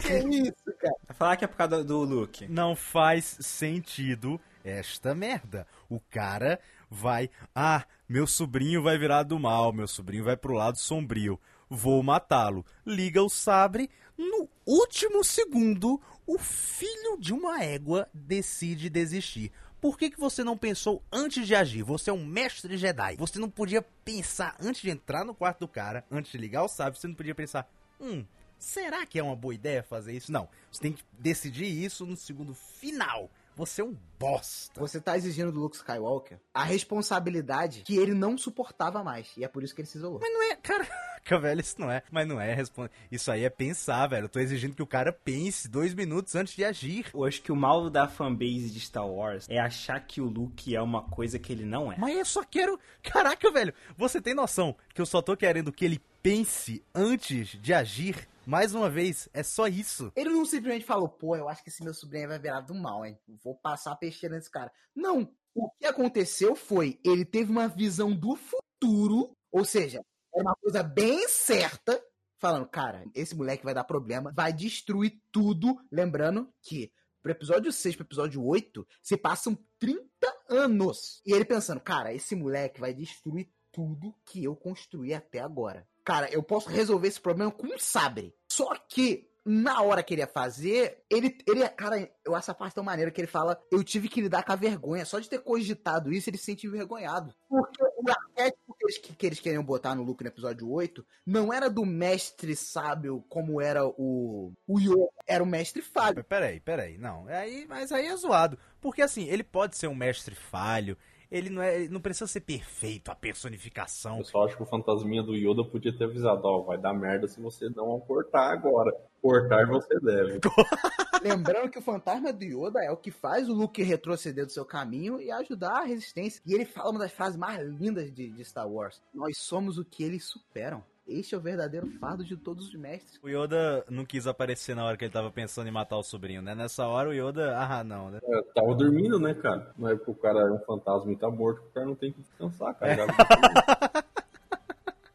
[0.00, 0.94] Que isso, cara?
[1.06, 2.48] vai falar que é por causa do, do Luke.
[2.48, 5.66] Não faz sentido esta merda.
[5.88, 6.60] O cara
[6.90, 11.38] vai, ah, meu sobrinho vai virar do mal, meu sobrinho vai pro lado sombrio.
[11.68, 12.64] Vou matá-lo.
[12.84, 13.88] Liga o sabre.
[14.18, 19.52] No último segundo, o filho de uma égua decide desistir.
[19.80, 21.82] Por que, que você não pensou antes de agir?
[21.82, 23.16] Você é um mestre Jedi.
[23.16, 26.68] Você não podia pensar antes de entrar no quarto do cara, antes de ligar o
[26.68, 27.66] sabre, você não podia pensar,
[27.98, 28.24] hum,
[28.60, 30.30] será que é uma boa ideia fazer isso?
[30.30, 30.48] Não.
[30.70, 33.30] Você tem que decidir isso no segundo final.
[33.56, 34.80] Você é um bosta.
[34.80, 39.36] Você tá exigindo do Luke Skywalker a responsabilidade que ele não suportava mais.
[39.36, 40.18] E é por isso que ele se isolou.
[40.18, 42.02] Mas não é, caraca, velho, isso não é.
[42.10, 42.90] Mas não é responder.
[43.12, 44.24] Isso aí é pensar, velho.
[44.24, 47.10] Eu tô exigindo que o cara pense dois minutos antes de agir.
[47.12, 50.74] Eu acho que o mal da fanbase de Star Wars é achar que o Luke
[50.74, 51.96] é uma coisa que ele não é.
[51.98, 52.80] Mas eu só quero.
[53.02, 57.74] Caraca, velho, você tem noção que eu só tô querendo que ele pense antes de
[57.74, 58.26] agir?
[58.46, 60.12] Mais uma vez, é só isso.
[60.16, 63.04] Ele não simplesmente falou, pô, eu acho que esse meu sobrinho vai virar do mal,
[63.04, 63.18] hein?
[63.42, 64.72] Vou passar a peixeira nesse cara.
[64.94, 65.32] Não.
[65.54, 70.00] O que aconteceu foi, ele teve uma visão do futuro, ou seja,
[70.32, 72.00] era uma coisa bem certa,
[72.38, 75.76] falando, cara, esse moleque vai dar problema, vai destruir tudo.
[75.90, 80.06] Lembrando que pro episódio 6 pro episódio 8, se passam 30
[80.48, 81.20] anos.
[81.26, 85.86] E ele pensando, cara, esse moleque vai destruir tudo que eu construí até agora.
[86.10, 88.34] Cara, eu posso resolver esse problema com um sabre.
[88.50, 92.82] Só que na hora que ele ia fazer, ele, ele, cara, eu essa parte tão
[92.82, 95.04] maneira que ele fala, eu tive que lidar com a vergonha.
[95.04, 97.32] Só de ter cogitado isso, ele se sente envergonhado.
[97.48, 101.52] Porque o arquétipo que eles, que eles queriam botar no Luke no episódio 8 não
[101.52, 106.24] era do mestre sábio como era o, o Yoda, era o mestre falho.
[106.24, 107.28] Peraí, peraí, não.
[107.28, 108.58] Aí, mas aí é zoado.
[108.80, 110.98] Porque assim, ele pode ser um mestre falho,
[111.30, 114.18] ele não, é, ele não precisa ser perfeito, a personificação.
[114.18, 117.28] Eu só acho que o fantasminha do Yoda podia ter avisado, ó, vai dar merda
[117.28, 118.92] se você não cortar agora.
[119.22, 120.40] Cortar você deve.
[121.22, 124.64] Lembrando que o fantasma do Yoda é o que faz o Luke retroceder do seu
[124.64, 126.42] caminho e ajudar a resistência.
[126.46, 129.84] E ele fala uma das frases mais lindas de, de Star Wars: Nós somos o
[129.84, 130.82] que eles superam.
[131.06, 133.18] Este é o verdadeiro fardo de todos os mestres.
[133.22, 136.40] O Yoda não quis aparecer na hora que ele tava pensando em matar o sobrinho,
[136.40, 136.54] né?
[136.54, 138.20] Nessa hora o Yoda, ah, não, né?
[138.22, 139.72] É, tava dormindo, né, cara?
[139.76, 141.96] Não é porque o cara é um fantasma e tá morto, que o cara não
[141.96, 142.94] tem que descansar, cara.
[142.96, 143.06] Já-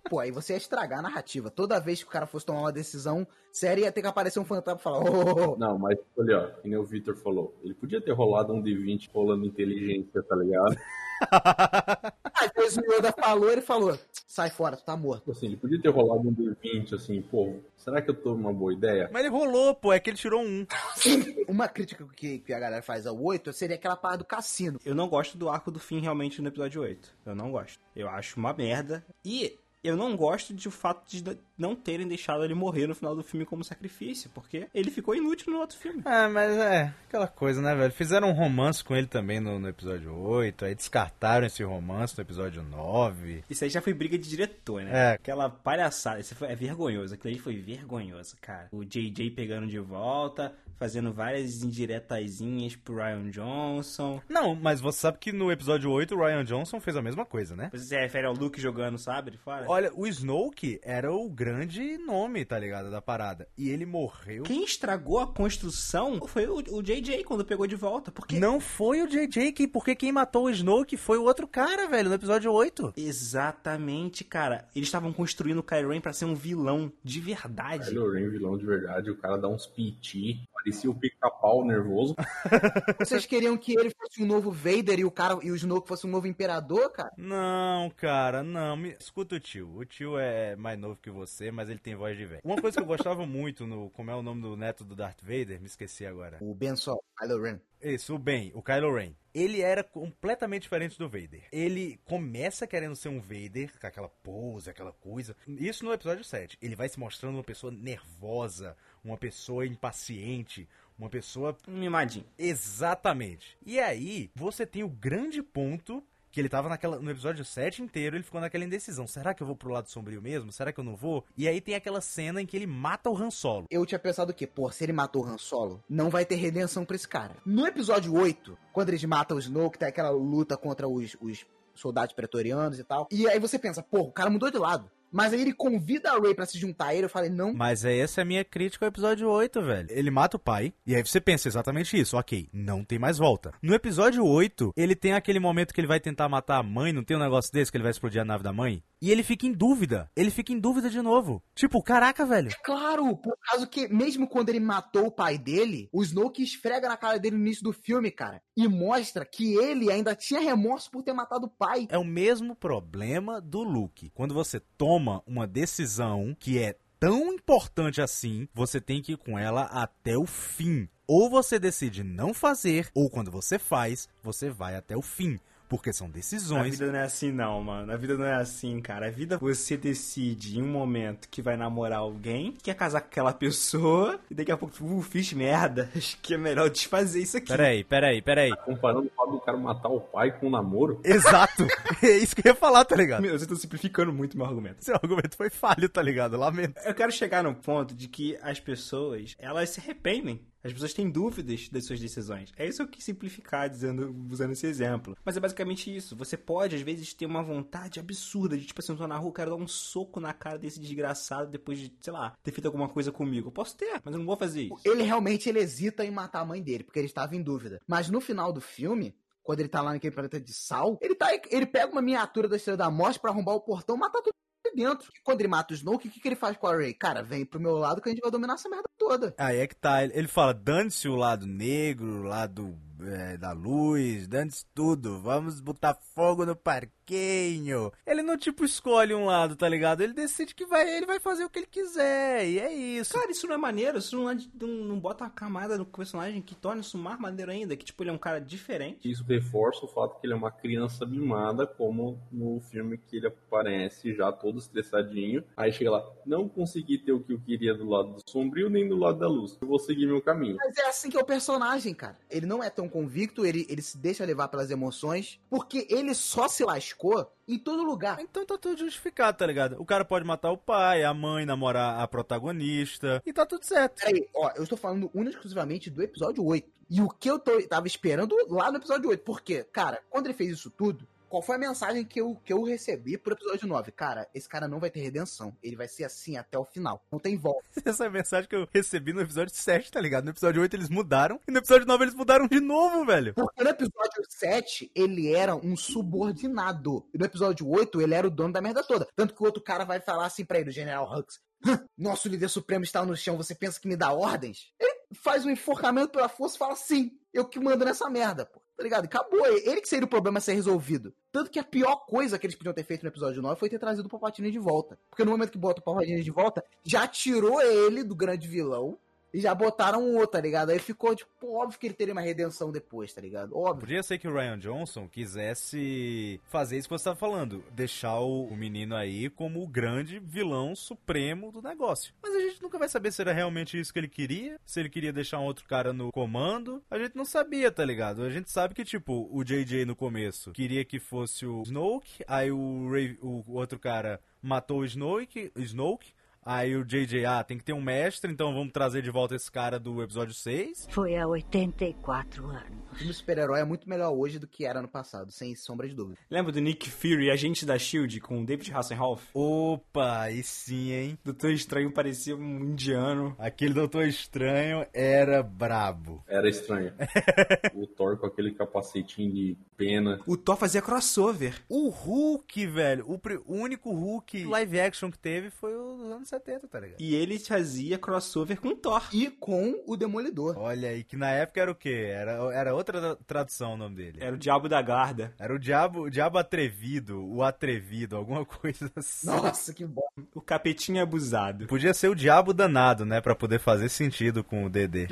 [0.10, 1.50] Pô, aí você ia estragar a narrativa.
[1.50, 4.45] Toda vez que o cara fosse tomar uma decisão séria, ia ter que aparecer um
[4.45, 7.56] fantasma e falar: Ô, ô, ô, Não, mas olha, ó, que nem o Victor falou.
[7.63, 10.78] Ele podia ter rolado um D20 rolando inteligência, tá ligado?
[12.36, 13.98] Às vezes o Yoda falou, ele falou:
[14.36, 15.19] sai fora, tu tá morto.
[15.19, 18.52] Tipo assim, ele podia ter rolado um D20, assim, pô, será que eu tô numa
[18.52, 19.10] boa ideia?
[19.10, 20.67] Mas ele rolou, pô, é que ele tirou um.
[21.48, 24.78] Uma crítica que, que a galera faz ao 8 seria aquela parada do cassino.
[24.84, 27.15] Eu não gosto do arco do fim realmente no episódio 8.
[27.26, 27.80] Eu não gosto.
[27.95, 29.06] Eu acho uma merda.
[29.24, 31.24] E eu não gosto de o fato de
[31.58, 35.54] não terem deixado ele morrer no final do filme como sacrifício, porque ele ficou inútil
[35.54, 36.02] no outro filme.
[36.06, 37.91] Ah, mas é, aquela coisa, né, velho?
[37.91, 42.21] Fizeram um romance com ele também no, no episódio 8, aí descartaram esse romance no
[42.21, 43.43] episódio 9.
[43.50, 44.91] Isso aí já foi briga de diretor, né?
[44.93, 45.12] É.
[45.13, 46.19] Aquela palhaçada.
[46.19, 47.13] Isso foi, é vergonhoso.
[47.13, 48.67] Aquilo aí foi vergonhoso, cara.
[48.71, 54.21] O JJ pegando de volta, fazendo várias indiretazinhas pro Ryan Johnson.
[54.30, 57.56] Não, mas você sabe que no episódio 8 o Ryan Johnson fez a mesma coisa,
[57.56, 57.69] né?
[57.71, 59.65] Você se refere ao Luke jogando sabre fora?
[59.75, 63.45] Olha, o Snoke era o grande nome, tá ligado, da parada.
[63.57, 64.43] E ele morreu.
[64.43, 68.09] Quem estragou a construção foi o, o JJ quando pegou de volta.
[68.09, 71.88] Porque Não foi o JJ, que- porque quem matou o Snoke foi o outro cara,
[71.89, 72.93] velho, no episódio 8.
[72.95, 74.65] Exatamente, cara.
[74.73, 77.89] Eles estavam construindo o Kylo Ren pra ser um vilão de verdade.
[77.89, 82.15] Kylo Ren, vilão de verdade, o cara dá uns piti, parecia o pica-pau nervoso.
[82.99, 86.08] Vocês queriam que ele fosse um novo Vader e o cara e o Snoke fosse
[86.08, 87.12] um novo imperador, cara?
[87.15, 88.75] Não, cara, não.
[88.75, 88.95] Me...
[88.99, 89.71] Escuta o tio.
[89.75, 92.41] O tio é mais novo que você, mas ele tem voz de velho.
[92.43, 93.91] Uma coisa que eu gostava muito no.
[93.91, 95.60] Como é o nome do neto do Darth Vader?
[95.60, 96.38] Me esqueci agora.
[96.41, 97.60] O Ben Sol, Kylo Ren.
[97.82, 99.13] Isso, o Ben, o Kylo Ren.
[99.34, 101.43] Ele era completamente diferente do Vader.
[101.51, 105.36] Ele começa querendo ser um Vader, com aquela pose, aquela coisa.
[105.45, 106.58] Isso no episódio 7.
[106.62, 112.26] Ele vai se mostrando uma pessoa nervosa, uma pessoa impaciente, uma pessoa Um mimadinho.
[112.38, 113.58] Exatamente.
[113.65, 118.18] E aí, você tem o grande ponto que ele tava naquela, no episódio 7 inteiro,
[118.18, 119.08] ele ficou naquela indecisão.
[119.08, 120.52] Será que eu vou pro lado sombrio mesmo?
[120.52, 121.24] Será que eu não vou?
[121.38, 123.68] E aí tem aquela cena em que ele mata o Han Solo.
[123.72, 124.46] Eu tinha pensado o quê?
[124.46, 127.38] Pô, se ele matou o Han Solo, não vai ter redenção pra esse cara.
[127.46, 132.13] No episódio 8, quando eles matam o Snoke, tem aquela luta contra os, os soldados
[132.13, 133.08] pretorianos e tal.
[133.12, 134.91] E aí você pensa, pô, o cara mudou de lado.
[135.15, 137.06] Mas aí ele convida a Ray pra se juntar a ele.
[137.06, 137.54] Eu falei, não.
[137.54, 139.88] Mas é essa a minha crítica ao episódio 8, velho.
[139.89, 142.17] Ele mata o pai, e aí você pensa exatamente isso.
[142.17, 143.54] Ok, não tem mais volta.
[143.62, 147.01] No episódio 8, ele tem aquele momento que ele vai tentar matar a mãe, não
[147.01, 148.84] tem um negócio desse que ele vai explodir a nave da mãe?
[149.01, 150.10] E ele fica em dúvida.
[150.15, 151.41] Ele fica em dúvida de novo.
[151.54, 152.49] Tipo, caraca, velho.
[152.63, 156.97] Claro, por causa que mesmo quando ele matou o pai dele, o Snoke esfrega na
[156.97, 158.41] cara dele no início do filme, cara.
[158.58, 161.88] E mostra que ele ainda tinha remorso por ter matado o pai.
[161.89, 164.12] É o mesmo problema do Luke.
[164.13, 169.38] Quando você toma uma decisão que é tão importante assim, você tem que ir com
[169.38, 170.88] ela até o fim.
[171.08, 175.39] Ou você decide não fazer, ou quando você faz, você vai até o fim.
[175.67, 176.71] Porque são A decisões.
[176.80, 177.91] vida não é assim, não, mano.
[177.91, 179.08] A vida não é assim, cara.
[179.08, 183.34] A vida você decide em um momento que vai namorar alguém, quer casar com aquela
[183.34, 185.89] pessoa, e daqui a pouco, uh, fiz merda.
[185.95, 187.47] Acho que é melhor desfazer isso aqui.
[187.47, 188.56] Peraí, peraí, peraí.
[188.65, 191.65] Comparando o fato do cara matar o pai com o namoro, Exato!
[192.04, 193.21] É isso que eu ia falar, tá ligado?
[193.21, 194.84] Meu, vocês estão simplificando muito meu argumento.
[194.84, 196.38] Seu argumento foi falho, tá ligado?
[196.38, 196.80] Lamento.
[196.86, 200.41] Eu quero chegar no ponto de que as pessoas, elas se arrependem.
[200.65, 202.51] As pessoas têm dúvidas das suas decisões.
[202.58, 205.15] É isso que eu quis simplificar dizendo, usando esse exemplo.
[205.23, 206.15] Mas é basicamente isso.
[206.15, 209.30] Você pode, às vezes, ter uma vontade absurda de, tipo assim, eu tô na rua,
[209.30, 212.65] eu quero dar um soco na cara desse desgraçado depois de, sei lá, ter feito
[212.65, 213.49] alguma coisa comigo.
[213.49, 214.82] Eu posso ter, mas eu não vou fazer isso.
[214.84, 217.80] Ele realmente ele hesita em matar a mãe dele, porque ele estava em dúvida.
[217.88, 221.28] Mas no final do filme, quando ele tá lá naquele planeta de sal, ele tá
[221.51, 224.32] ele pega uma miniatura da Estrela da Morte pra arrombar o portão, matar ali
[224.73, 225.12] dentro.
[225.15, 226.93] E quando ele mata o Snoke, o que, que ele faz com a Rey?
[226.93, 229.34] Cara, vem pro meu lado que a gente vai dominar essa merda toda.
[229.38, 230.04] Aí é que tá.
[230.04, 235.19] Ele ele fala: dane-se o lado negro, o lado é, da luz, dane-se tudo.
[235.21, 237.91] Vamos botar fogo no parquinho.
[238.05, 240.01] Ele não, tipo, escolhe um lado, tá ligado?
[240.01, 242.47] Ele decide que vai, ele vai fazer o que ele quiser.
[242.47, 243.13] E é isso.
[243.13, 245.86] Cara, isso não é maneiro, isso não, é de- não, não bota uma camada no
[245.86, 249.10] personagem que torna isso mais maneiro ainda, que tipo, ele é um cara diferente.
[249.10, 253.27] isso reforça o fato que ele é uma criança mimada, como no filme que ele
[253.27, 255.43] aparece já todo estressadinho.
[255.55, 258.88] Aí chega lá, não consegui ter o que eu queria do lado do sombrio nem
[258.88, 259.58] do lado da luz.
[259.62, 260.58] Eu vou seguir meu caminho.
[260.58, 262.17] Mas é assim que é o personagem, cara.
[262.29, 266.48] Ele não é tão convicto, ele, ele se deixa levar pelas emoções, porque ele só
[266.48, 268.19] se lascou em todo lugar.
[268.19, 269.80] Então tá tudo justificado, tá ligado?
[269.80, 273.21] O cara pode matar o pai, a mãe, namorar a protagonista.
[273.26, 274.02] E tá tudo certo.
[274.02, 276.67] Peraí, ó, eu estou falando única e exclusivamente do episódio 8.
[276.89, 279.24] E o que eu tô, tava esperando lá no episódio 8.
[279.24, 282.63] Porque, cara, quando ele fez isso tudo, qual foi a mensagem que eu, que eu
[282.63, 283.91] recebi pro episódio 9?
[283.91, 285.55] Cara, esse cara não vai ter redenção.
[285.61, 287.03] Ele vai ser assim até o final.
[287.11, 287.63] Não tem volta.
[287.85, 290.23] Essa é a mensagem que eu recebi no episódio 7, tá ligado?
[290.25, 291.39] No episódio 8 eles mudaram.
[291.47, 293.33] E no episódio 9 eles mudaram de novo, velho.
[293.33, 297.05] Porque no episódio 7, ele era um subordinado.
[297.13, 299.07] E no episódio 8, ele era o dono da merda toda.
[299.15, 301.39] Tanto que o outro cara vai falar assim pra ele, o General Hux.
[301.65, 304.71] "Hã, Nosso líder supremo está no chão, você pensa que me dá ordens?
[304.79, 308.61] Ele faz um enforcamento pela força e fala sim, eu que mando nessa merda, pô.
[308.75, 309.05] Tá ligado?
[309.05, 309.45] Acabou.
[309.45, 311.13] Ele que seria o problema a ser resolvido.
[311.31, 313.79] Tanto que a pior coisa que eles podiam ter feito no episódio 9 foi ter
[313.79, 314.99] trazido o Palpatine de volta.
[315.09, 318.97] Porque no momento que bota o Palpatine de volta, já tirou ele do grande vilão
[319.36, 320.69] e já botaram um outro, tá ligado?
[320.69, 323.56] Aí ficou, tipo, óbvio que ele teria uma redenção depois, tá ligado?
[323.58, 323.82] Óbvio.
[323.82, 328.45] Podia ser que o Ryan Johnson quisesse fazer isso que você tava falando, deixar o,
[328.45, 332.13] o menino aí como o grande vilão supremo do negócio.
[332.21, 334.89] Mas a gente nunca vai saber se era realmente isso que ele queria, se ele
[334.89, 336.82] queria deixar um outro cara no comando.
[336.89, 338.24] A gente não sabia, tá ligado?
[338.24, 342.52] A gente sabe que, tipo, o JJ no começo queria que fosse o Snoke, aí
[342.52, 346.13] o, Ray- o outro cara matou o Snoke, Snoke.
[346.45, 349.51] Aí o JJ, ah, tem que ter um mestre, então vamos trazer de volta esse
[349.51, 350.88] cara do episódio 6.
[350.91, 352.86] Foi há 84 anos.
[352.91, 355.95] O filme super-herói é muito melhor hoje do que era no passado, sem sombra de
[355.95, 356.19] dúvida.
[356.29, 359.27] Lembra do Nick Fury, agente da SHIELD, com o David Hasselhoff?
[359.34, 361.17] Opa, aí sim, hein?
[361.23, 363.36] Doutor Estranho parecia um indiano.
[363.39, 366.23] Aquele Doutor Estranho era brabo.
[366.27, 366.93] Era estranho.
[367.73, 370.21] o Thor com aquele capacetinho de pena.
[370.27, 371.60] O Thor fazia crossover.
[371.67, 376.80] O Hulk, velho, o, único Hulk live action que teve foi o anos 70, tá
[376.80, 377.00] ligado?
[377.00, 379.08] E ele fazia crossover com o Thor.
[379.13, 380.58] E com o Demolidor.
[380.58, 382.10] Olha aí, que na época era o quê?
[382.13, 384.17] Era, era outra tra- tradução o nome dele.
[384.21, 385.34] Era o diabo da guarda.
[385.39, 389.28] Era o diabo, o diabo atrevido, o atrevido, alguma coisa assim.
[389.28, 390.04] Nossa, que bom.
[390.34, 391.67] O capetinho abusado.
[391.67, 395.08] Podia ser o diabo danado, né, Pra poder fazer sentido com o DD.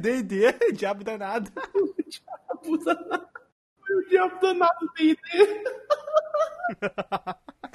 [0.00, 1.50] D&D, diabo danado.
[2.64, 5.18] O diabo danado D&D.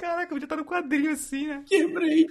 [0.04, 1.64] Caraca, podia estar no quadrinho assim, né?
[1.66, 2.26] Quebrei.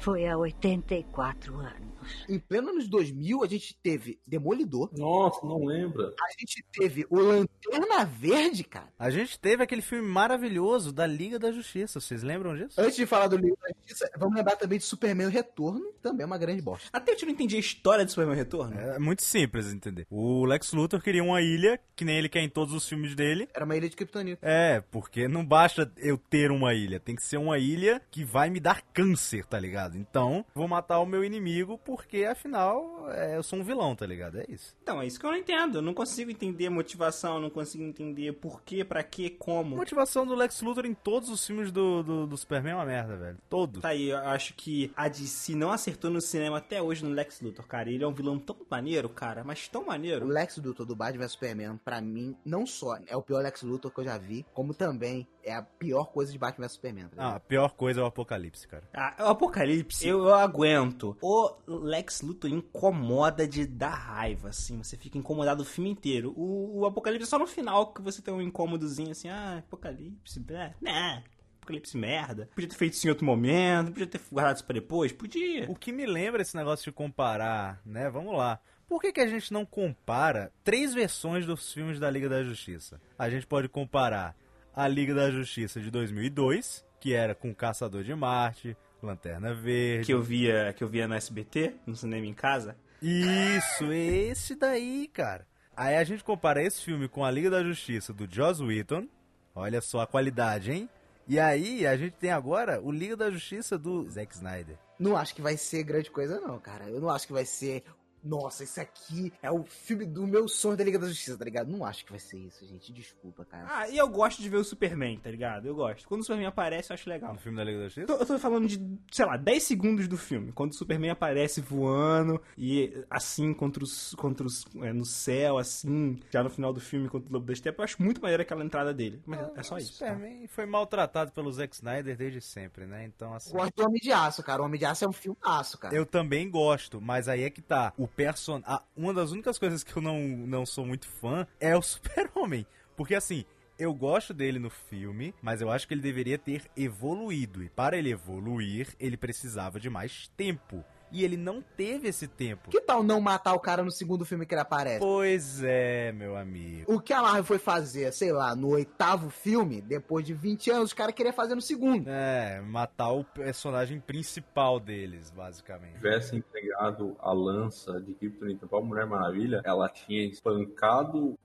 [0.00, 1.89] Foi há 84 anos.
[2.28, 4.90] Em pleno anos 2000, a gente teve Demolidor.
[4.96, 6.14] Nossa, não lembra.
[6.20, 8.88] A gente teve o Lanterna Verde, cara.
[8.98, 12.80] A gente teve aquele filme maravilhoso da Liga da Justiça, vocês lembram disso?
[12.80, 16.26] Antes de falar do Liga da Justiça, vamos lembrar também de Superman Retorno, também é
[16.26, 16.88] uma grande bosta.
[16.92, 18.78] Até eu não entendi a história de Superman Retorno.
[18.78, 20.06] É muito simples de entender.
[20.10, 23.48] O Lex Luthor queria uma ilha, que nem ele quer em todos os filmes dele.
[23.54, 24.46] Era uma ilha de Kryptonita.
[24.46, 28.48] É, porque não basta eu ter uma ilha, tem que ser uma ilha que vai
[28.50, 29.96] me dar câncer, tá ligado?
[29.96, 34.38] Então, vou matar o meu inimigo porque, afinal, é, eu sou um vilão, tá ligado?
[34.38, 34.74] É isso.
[34.82, 35.76] Então, é isso que eu não entendo.
[35.78, 39.76] Eu não consigo entender a motivação, não consigo entender por quê, pra quê, A como.
[39.76, 43.16] motivação do Lex Luthor em todos os filmes do, do, do Superman é uma merda,
[43.16, 43.38] velho.
[43.50, 43.82] Todos.
[43.82, 47.40] Tá aí, eu acho que a DC não acertou no cinema até hoje no Lex
[47.42, 47.90] Luthor, cara.
[47.90, 50.26] Ele é um vilão tão maneiro, cara, mas tão O maneiro.
[50.26, 53.90] Lex Luthor do Batman vs Superman, pra mim, não só é o pior Lex Luthor
[53.90, 57.04] que eu já vi, como também é a pior coisa de Batman vs Superman.
[57.04, 57.32] tá ligado?
[57.32, 58.84] Ah, a pior coisa é o Apocalipse, cara.
[58.94, 61.16] Ah, o Apocalipse, eu, eu aguento.
[61.20, 64.82] O Lex Luthor incomoda de dar raiva, assim.
[64.82, 66.32] Você fica incomodado o filme inteiro.
[66.36, 69.28] O, o Apocalipse é só no final que você tem um incômodozinho, assim.
[69.28, 71.22] Ah, Apocalipse, blé, né?
[71.60, 72.48] Apocalipse merda.
[72.54, 75.70] Podia ter feito isso em outro momento, podia ter guardado isso pra depois, podia.
[75.70, 78.08] O que me lembra esse negócio de comparar, né?
[78.10, 78.60] Vamos lá.
[78.88, 83.00] Por que, que a gente não compara três versões dos filmes da Liga da Justiça?
[83.16, 84.34] A gente pode comparar
[84.74, 90.06] a Liga da Justiça de 2002, que era com Caçador de Marte, Lanterna Verde.
[90.06, 92.76] Que eu via, que eu via no SBT, no cinema em casa.
[93.02, 95.46] Isso, esse daí, cara.
[95.76, 99.08] Aí a gente compara esse filme com a Liga da Justiça do Joss Whedon.
[99.54, 100.88] Olha só a qualidade, hein?
[101.26, 104.76] E aí a gente tem agora o Liga da Justiça do Zack Snyder.
[104.98, 106.90] Não acho que vai ser grande coisa, não, cara.
[106.90, 107.84] Eu não acho que vai ser.
[108.22, 111.70] Nossa, esse aqui é o filme do meu sonho da Liga da Justiça, tá ligado?
[111.70, 112.92] Não acho que vai ser isso, gente.
[112.92, 113.66] Desculpa, cara.
[113.68, 115.66] Ah, e eu gosto de ver o Superman, tá ligado?
[115.66, 116.06] Eu gosto.
[116.06, 117.32] Quando o Superman aparece, eu acho legal.
[117.32, 118.00] No filme da Liga da Justiça?
[118.12, 118.80] Eu tô, eu tô falando de,
[119.10, 124.14] sei lá, 10 segundos do filme, quando o Superman aparece voando e assim contra os,
[124.14, 127.54] contra os é, no céu, assim, já no final do filme contra o Lobo da
[127.54, 129.20] Steppe, eu acho muito maneiro aquela entrada dele.
[129.26, 129.98] Mas é só o isso.
[129.98, 130.06] tá?
[130.06, 133.04] Superman foi maltratado pelo Zack Snyder desde sempre, né?
[133.04, 133.50] Então, assim.
[133.50, 134.62] Eu gosto do Homem de Aço, cara.
[134.62, 135.94] O Homem de Aço é um filmaço, cara.
[135.94, 137.92] Eu também gosto, mas aí é que tá.
[137.96, 138.62] O person...
[138.96, 142.66] uma das únicas coisas que eu não, não sou muito fã é o Super-Homem.
[142.96, 143.44] Porque assim,
[143.78, 147.64] eu gosto dele no filme, mas eu acho que ele deveria ter evoluído.
[147.64, 150.84] E para ele evoluir, ele precisava de mais tempo.
[151.12, 152.70] E ele não teve esse tempo.
[152.70, 155.00] Que tal não matar o cara no segundo filme que ele aparece?
[155.00, 156.92] Pois é, meu amigo.
[156.92, 160.84] O que a Marvel foi fazer, sei lá, no oitavo filme, depois de 20 anos,
[160.86, 162.08] os caras queriam fazer no segundo.
[162.08, 165.96] É, matar o personagem principal deles, basicamente.
[165.96, 171.38] tivesse entregado a lança de Kryptonita pra Mulher Maravilha, ela tinha espancado o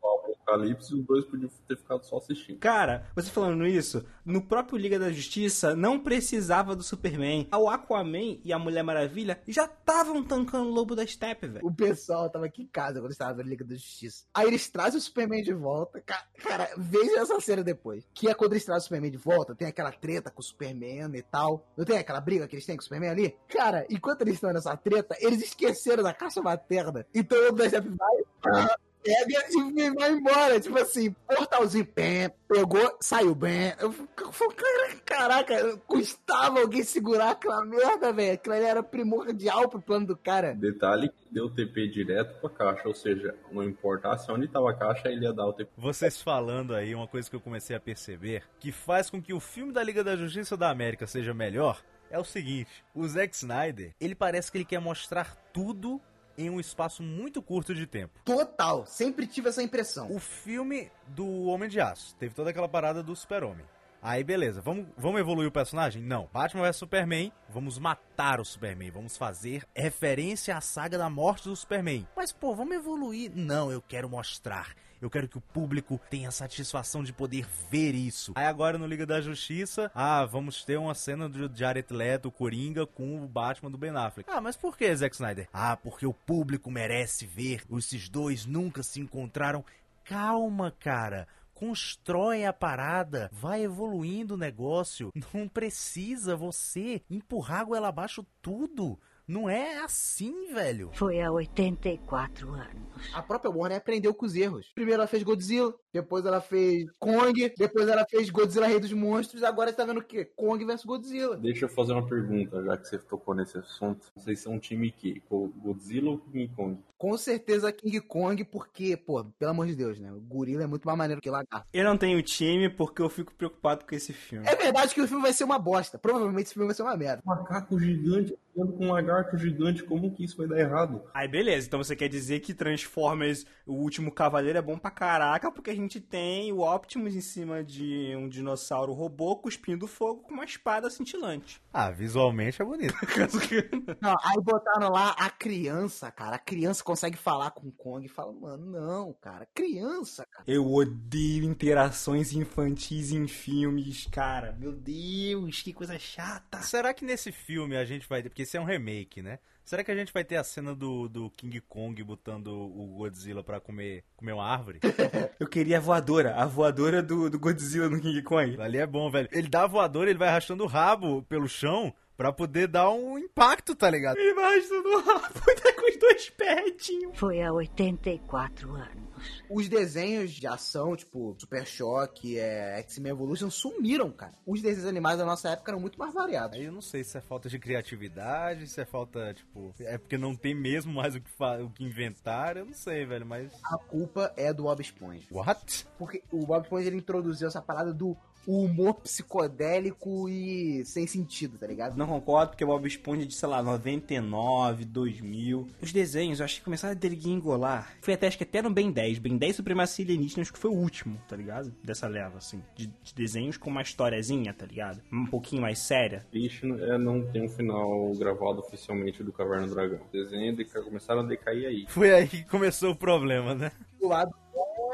[0.47, 2.59] Apocalipse e os dois podiam ter ficado só assistindo.
[2.59, 7.47] Cara, você falando isso, no próprio Liga da Justiça não precisava do Superman.
[7.53, 11.65] O Aquaman e a Mulher Maravilha já estavam tancando o Lobo da Steppe, velho.
[11.65, 14.25] O pessoal tava aqui em casa quando estava na Liga da Justiça.
[14.33, 15.99] Aí eles trazem o Superman de volta.
[16.01, 18.05] Ca- Cara, veja essa cena depois.
[18.13, 21.09] Que é quando eles trazem o Superman de volta, tem aquela treta com o Superman
[21.15, 21.65] e tal.
[21.75, 23.35] Não tem aquela briga que eles têm com o Superman ali?
[23.49, 27.05] Cara, enquanto eles estão nessa treta, eles esqueceram da caixa materna.
[27.13, 28.67] Então o Lobo da Steppe vai,
[29.05, 29.45] pega
[29.85, 30.59] e vai embora.
[30.59, 33.73] Tipo assim, portalzinho, pé, pegou, saiu bem.
[33.79, 38.33] Eu falei, "Cara- caraca, custava alguém segurar aquela merda, velho.
[38.33, 40.53] Aquilo ali era primordial pro plano do cara.
[40.55, 45.09] Detalhe que deu TP direto pra caixa, ou seja, não importasse onde tava a caixa,
[45.09, 45.69] ele ia dar o TP.
[45.77, 49.39] Vocês falando aí, uma coisa que eu comecei a perceber, que faz com que o
[49.39, 53.93] filme da Liga da Justiça da América seja melhor, é o seguinte: o Zack Snyder,
[53.99, 56.01] ele parece que ele quer mostrar tudo
[56.37, 58.19] em um espaço muito curto de tempo.
[58.23, 60.11] Total, sempre tive essa impressão.
[60.11, 63.65] O filme do Homem de Aço teve toda aquela parada do Super-Homem.
[64.01, 65.99] Aí beleza, vamos, vamos evoluir o personagem?
[65.99, 66.29] Não.
[66.31, 71.55] Batman vs Superman, vamos matar o Superman, vamos fazer referência à saga da morte do
[71.55, 72.07] Superman.
[72.15, 73.31] Mas pô, vamos evoluir?
[73.33, 74.75] Não, eu quero mostrar.
[75.01, 78.33] Eu quero que o público tenha a satisfação de poder ver isso.
[78.35, 82.85] Aí agora no Liga da Justiça, ah, vamos ter uma cena do Jared Leto, Coringa,
[82.85, 84.29] com o Batman do Ben Affleck.
[84.31, 85.47] Ah, mas por que, Zack Snyder?
[85.53, 87.63] Ah, porque o público merece ver.
[87.77, 89.63] Esses dois nunca se encontraram.
[90.03, 91.27] Calma, cara.
[91.53, 95.09] Constrói a parada, vai evoluindo o negócio.
[95.33, 98.99] Não precisa você empurrar goela abaixo tudo.
[99.27, 100.91] Não é assim, velho.
[100.93, 103.13] Foi há 84 anos.
[103.13, 104.71] A própria Warner aprendeu com os erros.
[104.75, 109.43] Primeiro ela fez Godzilla, depois ela fez Kong, depois ela fez Godzilla Rei dos Monstros,
[109.43, 110.25] agora você tá vendo o quê?
[110.35, 111.37] Kong vs Godzilla.
[111.37, 114.07] Deixa eu fazer uma pergunta, já que você tocou nesse assunto.
[114.13, 115.23] Vocês são um time que?
[115.29, 116.77] Godzilla ou King Kong?
[116.97, 120.11] Com certeza King Kong, porque, pô, pelo amor de Deus, né?
[120.11, 121.65] O gorila é muito mais maneiro que o lagarto.
[121.71, 124.45] Eu não tenho time porque eu fico preocupado com esse filme.
[124.45, 125.97] É verdade que o filme vai ser uma bosta.
[125.97, 127.21] Provavelmente esse filme vai ser uma merda.
[127.25, 131.03] Macaco gigante andando com um lagarto gigante, como que isso vai dar errado?
[131.13, 135.51] Aí beleza, então você quer dizer que Transformers, o último cavaleiro, é bom pra caraca,
[135.51, 140.33] porque a gente tem o Optimus em cima de um dinossauro robô cuspindo fogo com
[140.33, 141.61] uma espada cintilante.
[141.73, 142.93] Ah, visualmente é bonito.
[144.01, 146.35] não, aí botaram lá a criança, cara.
[146.35, 149.47] A criança consegue falar com o Kong e fala, mano, não, cara.
[149.53, 150.43] Criança, cara.
[150.47, 154.53] Eu odeio interações infantis em filmes, cara.
[154.53, 156.61] Meu Deus, que coisa chata.
[156.61, 158.29] Será que nesse filme a gente vai ter.
[158.29, 159.39] Porque esse é um remake, né?
[159.65, 163.43] Será que a gente vai ter a cena do, do King Kong botando o Godzilla
[163.43, 164.79] pra comer, comer uma árvore?
[165.39, 168.61] Eu queria a voadora, a voadora do, do Godzilla no King Kong.
[168.61, 169.27] Ali é bom, velho.
[169.31, 173.17] Ele dá a voadora, ele vai arrastando o rabo pelo chão Pra poder dar um
[173.17, 174.17] impacto, tá ligado?
[174.17, 177.17] Ele vai arrastando o rabo, tá com os dois pés retinhos.
[177.17, 179.04] Foi há 84 anos.
[179.49, 184.33] Os desenhos de ação, tipo Super Choque, é, X-Men Evolution, sumiram, cara.
[184.45, 186.57] Os desenhos animados da nossa época eram muito mais variados.
[186.57, 190.17] Aí eu não sei se é falta de criatividade, se é falta, tipo, é porque
[190.17, 191.29] não tem mesmo mais o que,
[191.63, 193.51] o que inventar, eu não sei, velho, mas...
[193.63, 195.27] A culpa é do Bob Esponja.
[195.31, 195.87] What?
[195.97, 198.17] Porque o Bob Esponja, ele introduziu essa parada do
[198.47, 201.97] o humor psicodélico e sem sentido, tá ligado?
[201.97, 205.67] Não concordo, porque o Bob Esponja é de, sei lá, 99, 2000.
[205.81, 207.93] Os desenhos, eu acho que começaram a degringolar.
[208.01, 209.19] Foi até, acho que até no Ben 10.
[209.19, 211.73] Ben 10 Supremacia Alienígena, acho que foi o último, tá ligado?
[211.83, 212.61] Dessa leva, assim.
[212.75, 215.01] De, de desenhos com uma historiazinha, tá ligado?
[215.11, 216.25] Um pouquinho mais séria.
[216.31, 219.99] Triste é não ter um final gravado oficialmente do Caverna do Dragão.
[220.11, 220.65] Desenhos de...
[220.65, 221.85] começaram a decair aí.
[221.87, 223.71] Foi aí que começou o problema, né?
[223.99, 224.33] Do lado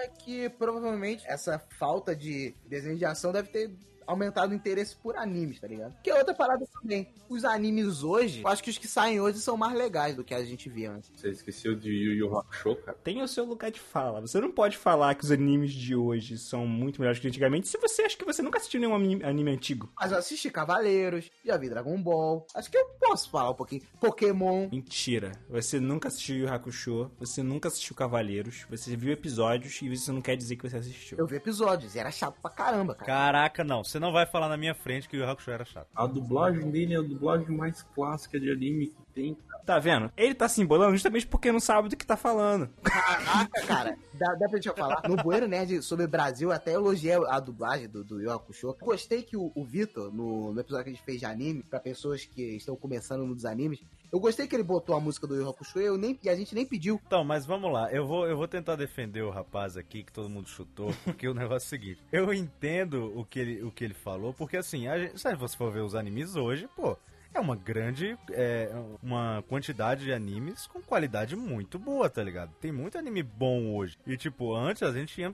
[0.02, 3.72] é que provavelmente essa falta de desenho de ação deve ter
[4.06, 5.96] aumentado o interesse por animes, tá ligado?
[6.04, 7.14] Que é outra parada também.
[7.30, 10.34] Os animes hoje, eu acho que os que saem hoje são mais legais do que
[10.34, 11.12] a gente via antes.
[11.16, 12.98] Você esqueceu de Yu Yu Hakusho, cara?
[13.04, 14.22] Tem o seu lugar de fala.
[14.22, 17.78] Você não pode falar que os animes de hoje são muito melhores que antigamente se
[17.78, 19.92] você acha que você nunca assistiu nenhum anime antigo.
[20.00, 22.46] Mas eu assisti Cavaleiros, já vi Dragon Ball.
[22.56, 23.82] Acho que eu posso falar um pouquinho.
[24.00, 24.70] Pokémon.
[24.72, 25.32] Mentira.
[25.50, 30.22] Você nunca assistiu Yu Hakusho, você nunca assistiu Cavaleiros, você viu episódios e isso não
[30.22, 31.18] quer dizer que você assistiu.
[31.18, 33.06] Eu vi episódios e era chato pra caramba, cara.
[33.06, 33.84] Caraca, não.
[33.84, 35.88] Você não vai falar na minha frente que o Yu Hakusho era chato.
[35.96, 39.38] A dublagem dele é a dublagem mais clássica de anime que tem.
[39.64, 40.12] Tá vendo?
[40.18, 42.68] Ele tá se embolando justamente porque não sabe do que tá falando.
[42.82, 43.96] Caraca, cara.
[44.16, 45.04] Dá, dá pra gente falar.
[45.08, 48.76] No Bueiro Nerd sobre Brasil, até elogiei a dublagem do, do Yu Hakusho.
[48.82, 51.80] Gostei que o, o Vitor, no, no, episódio que a gente fez de anime, pra
[51.80, 55.50] pessoas que estão começando nos animes, eu gostei que ele botou a música do Yu
[55.50, 57.00] Hakusho eu nem, e a gente nem pediu.
[57.06, 57.92] Então, mas vamos lá.
[57.92, 61.34] Eu vou, eu vou tentar defender o rapaz aqui, que todo mundo chutou, porque o
[61.34, 62.02] negócio é o seguinte.
[62.12, 65.56] Eu entendo o que ele, o que ele falou, porque assim, a gente, se você
[65.56, 66.98] for ver os animes hoje, pô,
[67.34, 68.18] é uma grande.
[68.32, 72.52] É, uma quantidade de animes com qualidade muito boa, tá ligado?
[72.60, 73.98] Tem muito anime bom hoje.
[74.06, 75.34] E, tipo, antes a gente tinha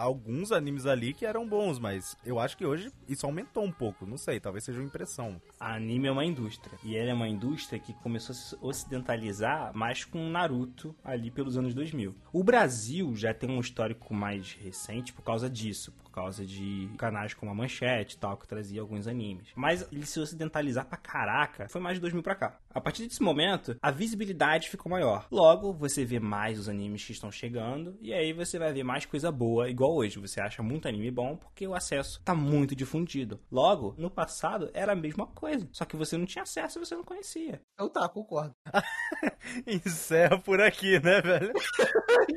[0.00, 4.06] alguns animes ali que eram bons, mas eu acho que hoje isso aumentou um pouco.
[4.06, 5.40] Não sei, talvez seja uma impressão.
[5.58, 6.78] A anime é uma indústria.
[6.82, 11.56] E ela é uma indústria que começou a se ocidentalizar mais com Naruto ali pelos
[11.56, 12.14] anos 2000.
[12.32, 17.34] O Brasil já tem um histórico mais recente por causa disso, por causa de canais
[17.34, 19.48] como a Manchete e tal, que trazia alguns animes.
[19.54, 22.58] Mas ele se ocidentalizar pra caraca foi mais de 2000 pra cá.
[22.72, 25.26] A partir desse momento, a visibilidade ficou maior.
[25.30, 29.06] Logo, você vê mais os animes que estão chegando, e aí você vai ver mais
[29.06, 30.18] coisa boa, igual hoje.
[30.18, 33.40] Você acha muito anime bom porque o acesso tá muito difundido.
[33.50, 36.94] Logo, no passado era a mesma coisa, só que você não tinha acesso e você
[36.94, 37.60] não conhecia.
[37.78, 38.54] Eu tá, concordo.
[39.66, 41.52] Encerra por aqui, né, velho?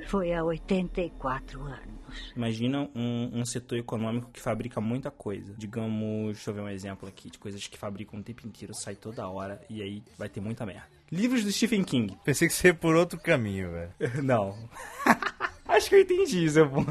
[0.07, 2.03] Foi há 84 anos.
[2.35, 5.53] Imagina um, um, setor econômico que fabrica muita coisa.
[5.57, 8.95] Digamos, deixa eu ver um exemplo aqui de coisas que fabricam o tempo inteiro, sai
[8.95, 10.87] toda hora e aí vai ter muita merda.
[11.11, 12.17] Livros do Stephen King.
[12.25, 13.91] Pensei que seria por outro caminho, velho.
[14.23, 14.57] Não.
[15.67, 16.89] Acho que eu entendi seu ponto.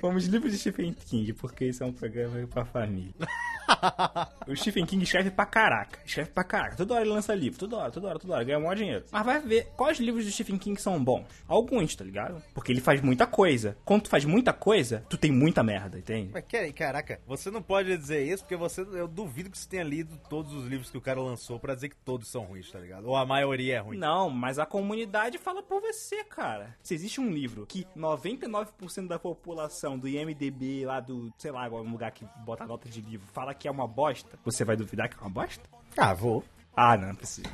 [0.00, 3.14] Vamos livros de Stephen King, porque isso é um programa pra família.
[4.46, 5.98] o Stephen King escreve pra caraca.
[6.04, 6.76] Escreve pra caraca.
[6.76, 7.58] Toda hora ele lança livro.
[7.58, 8.44] Toda hora, toda hora, toda hora.
[8.44, 9.04] Ganha maior dinheiro.
[9.10, 11.26] Mas vai ver quais livros do Stephen King são bons.
[11.46, 12.42] Alguns, tá ligado?
[12.54, 13.76] Porque ele faz muita coisa.
[13.84, 16.30] Quando tu faz muita coisa, tu tem muita merda, entende?
[16.32, 18.82] Mas caraca, você não pode dizer isso porque você.
[18.82, 21.88] Eu duvido que você tenha lido todos os livros que o cara lançou pra dizer
[21.88, 23.06] que todos são ruins, tá ligado?
[23.06, 23.98] Ou a maioria é ruim.
[23.98, 26.76] Não, mas a comunidade fala por você, cara.
[26.82, 31.90] Se existe um livro que 99% da população do IMDB lá do, sei lá, algum
[31.90, 35.16] lugar que bota nota de livro, fala que é uma bosta, você vai duvidar que
[35.16, 35.62] é uma bosta?
[35.96, 36.44] Ah, vou.
[36.76, 37.48] Ah, não, não precisa.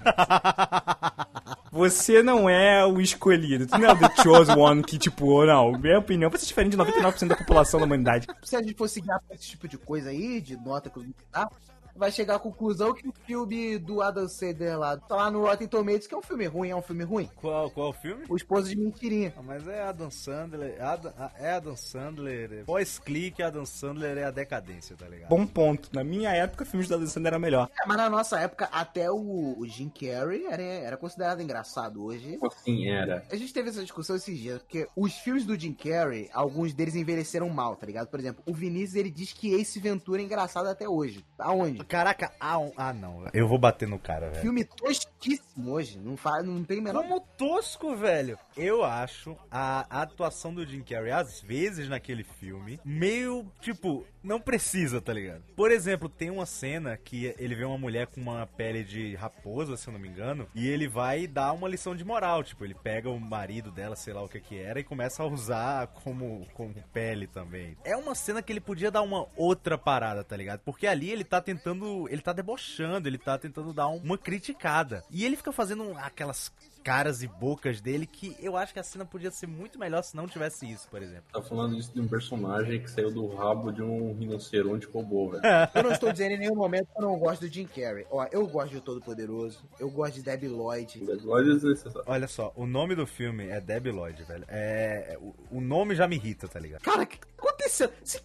[1.70, 3.66] Você não é o escolhido.
[3.66, 6.72] Tu não é o The Chosen One que, tipo, não, minha opinião, você é diferente
[6.72, 8.26] de 99% da população da humanidade.
[8.42, 11.48] Se a gente for seguir esse tipo de coisa aí, de nota que eu dá,
[11.94, 15.68] vai chegar à conclusão que o filme do Adam Sandler lá, tá lá no Rotten
[15.68, 17.28] Tomatoes, que é um filme ruim, é um filme ruim.
[17.36, 18.24] Qual, qual o filme?
[18.28, 19.32] O Esposo de Mentirinha.
[19.36, 20.82] Ah, mas é Adam Sandler.
[20.82, 22.64] Adam, é Adam Sandler.
[22.64, 25.28] Pós-clique, Adam Sandler é a decadência, tá ligado?
[25.28, 25.88] Bom ponto.
[25.92, 27.70] Na minha época, filmes do Adam Sandler era melhor.
[27.82, 32.04] É, mas na nossa época, até o, o Jim Carrey era, era considerado engraçado.
[32.04, 33.24] Hoje, Assim era.
[33.30, 36.94] a gente teve essa discussão esses dias, porque os filmes do Jim Carrey, alguns deles
[36.94, 38.08] envelheceram mal, tá ligado?
[38.08, 41.24] Por exemplo, o Vinícius, ele diz que Ace Ventura é engraçado até hoje.
[41.38, 41.81] Aonde?
[41.84, 43.24] Caraca, ah, um- ah não.
[43.32, 44.42] Eu vou bater no cara, velho.
[44.42, 47.02] Filme tosquíssimo hoje, não, faz, não tem menor...
[47.02, 48.38] Como tosco, velho.
[48.56, 55.00] Eu acho a atuação do Jim Carrey, às vezes, naquele filme, meio, tipo, não precisa,
[55.00, 55.42] tá ligado?
[55.56, 59.76] Por exemplo, tem uma cena que ele vê uma mulher com uma pele de raposa,
[59.76, 62.42] se eu não me engano, e ele vai dar uma lição de moral.
[62.44, 65.26] Tipo, ele pega o marido dela, sei lá o que que era, e começa a
[65.26, 67.76] usar como, como pele também.
[67.84, 70.60] É uma cena que ele podia dar uma outra parada, tá ligado?
[70.60, 71.71] Porque ali ele tá tentando.
[72.10, 75.04] Ele tá debochando, ele tá tentando dar um- uma criticada.
[75.10, 76.52] E ele fica fazendo aquelas
[76.84, 80.16] caras e bocas dele que eu acho que a cena podia ser muito melhor se
[80.16, 81.22] não tivesse isso, por exemplo.
[81.32, 85.42] Tá falando isso de um personagem que saiu do rabo de um rinoceronte robô, velho.
[85.76, 88.04] Eu não estou dizendo em nenhum momento que eu não gosto do Jim Carrey.
[88.10, 90.98] Ó, eu gosto de Todo Poderoso, eu gosto de Debbie Lloyd.
[91.04, 92.02] Deadlock é desnecessário.
[92.04, 94.44] Olha só, o nome do filme é Debbie Lloyd, velho.
[94.48, 95.16] É,
[95.50, 96.82] o, nome já me irrita, tá ligado?
[96.82, 97.92] Cara, o que tá acontecendo?
[98.02, 98.20] Se-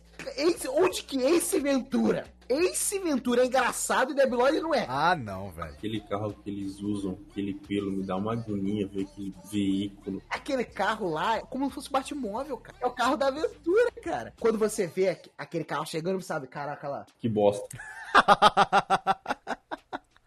[0.69, 2.25] onde que Ace Ventura?
[2.49, 4.85] Ace Ventura é engraçado e Debbie Lloyd não é.
[4.87, 5.69] Ah, não, velho.
[5.69, 10.21] Aquele carro que eles usam, aquele pelo, me dá uma agonia ver aquele veículo.
[10.29, 12.77] Aquele carro lá é como se fosse Batmóvel, cara.
[12.81, 14.33] É o carro da aventura, cara.
[14.39, 17.05] Quando você vê aqu- aquele carro chegando, sabe, caraca lá.
[17.19, 17.67] Que bosta.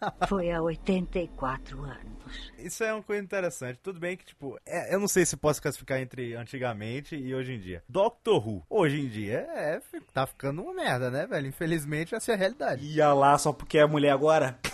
[0.29, 2.20] Foi há 84 anos.
[2.59, 3.79] Isso é uma coisa interessante.
[3.83, 7.53] Tudo bem que, tipo, é- eu não sei se posso classificar entre antigamente e hoje
[7.55, 7.83] em dia.
[7.89, 9.81] Doctor Who, hoje em dia, é,
[10.13, 11.47] tá ficando uma merda, né, velho?
[11.47, 12.85] Infelizmente, essa é a realidade.
[12.87, 14.59] Ia lá só porque é mulher agora?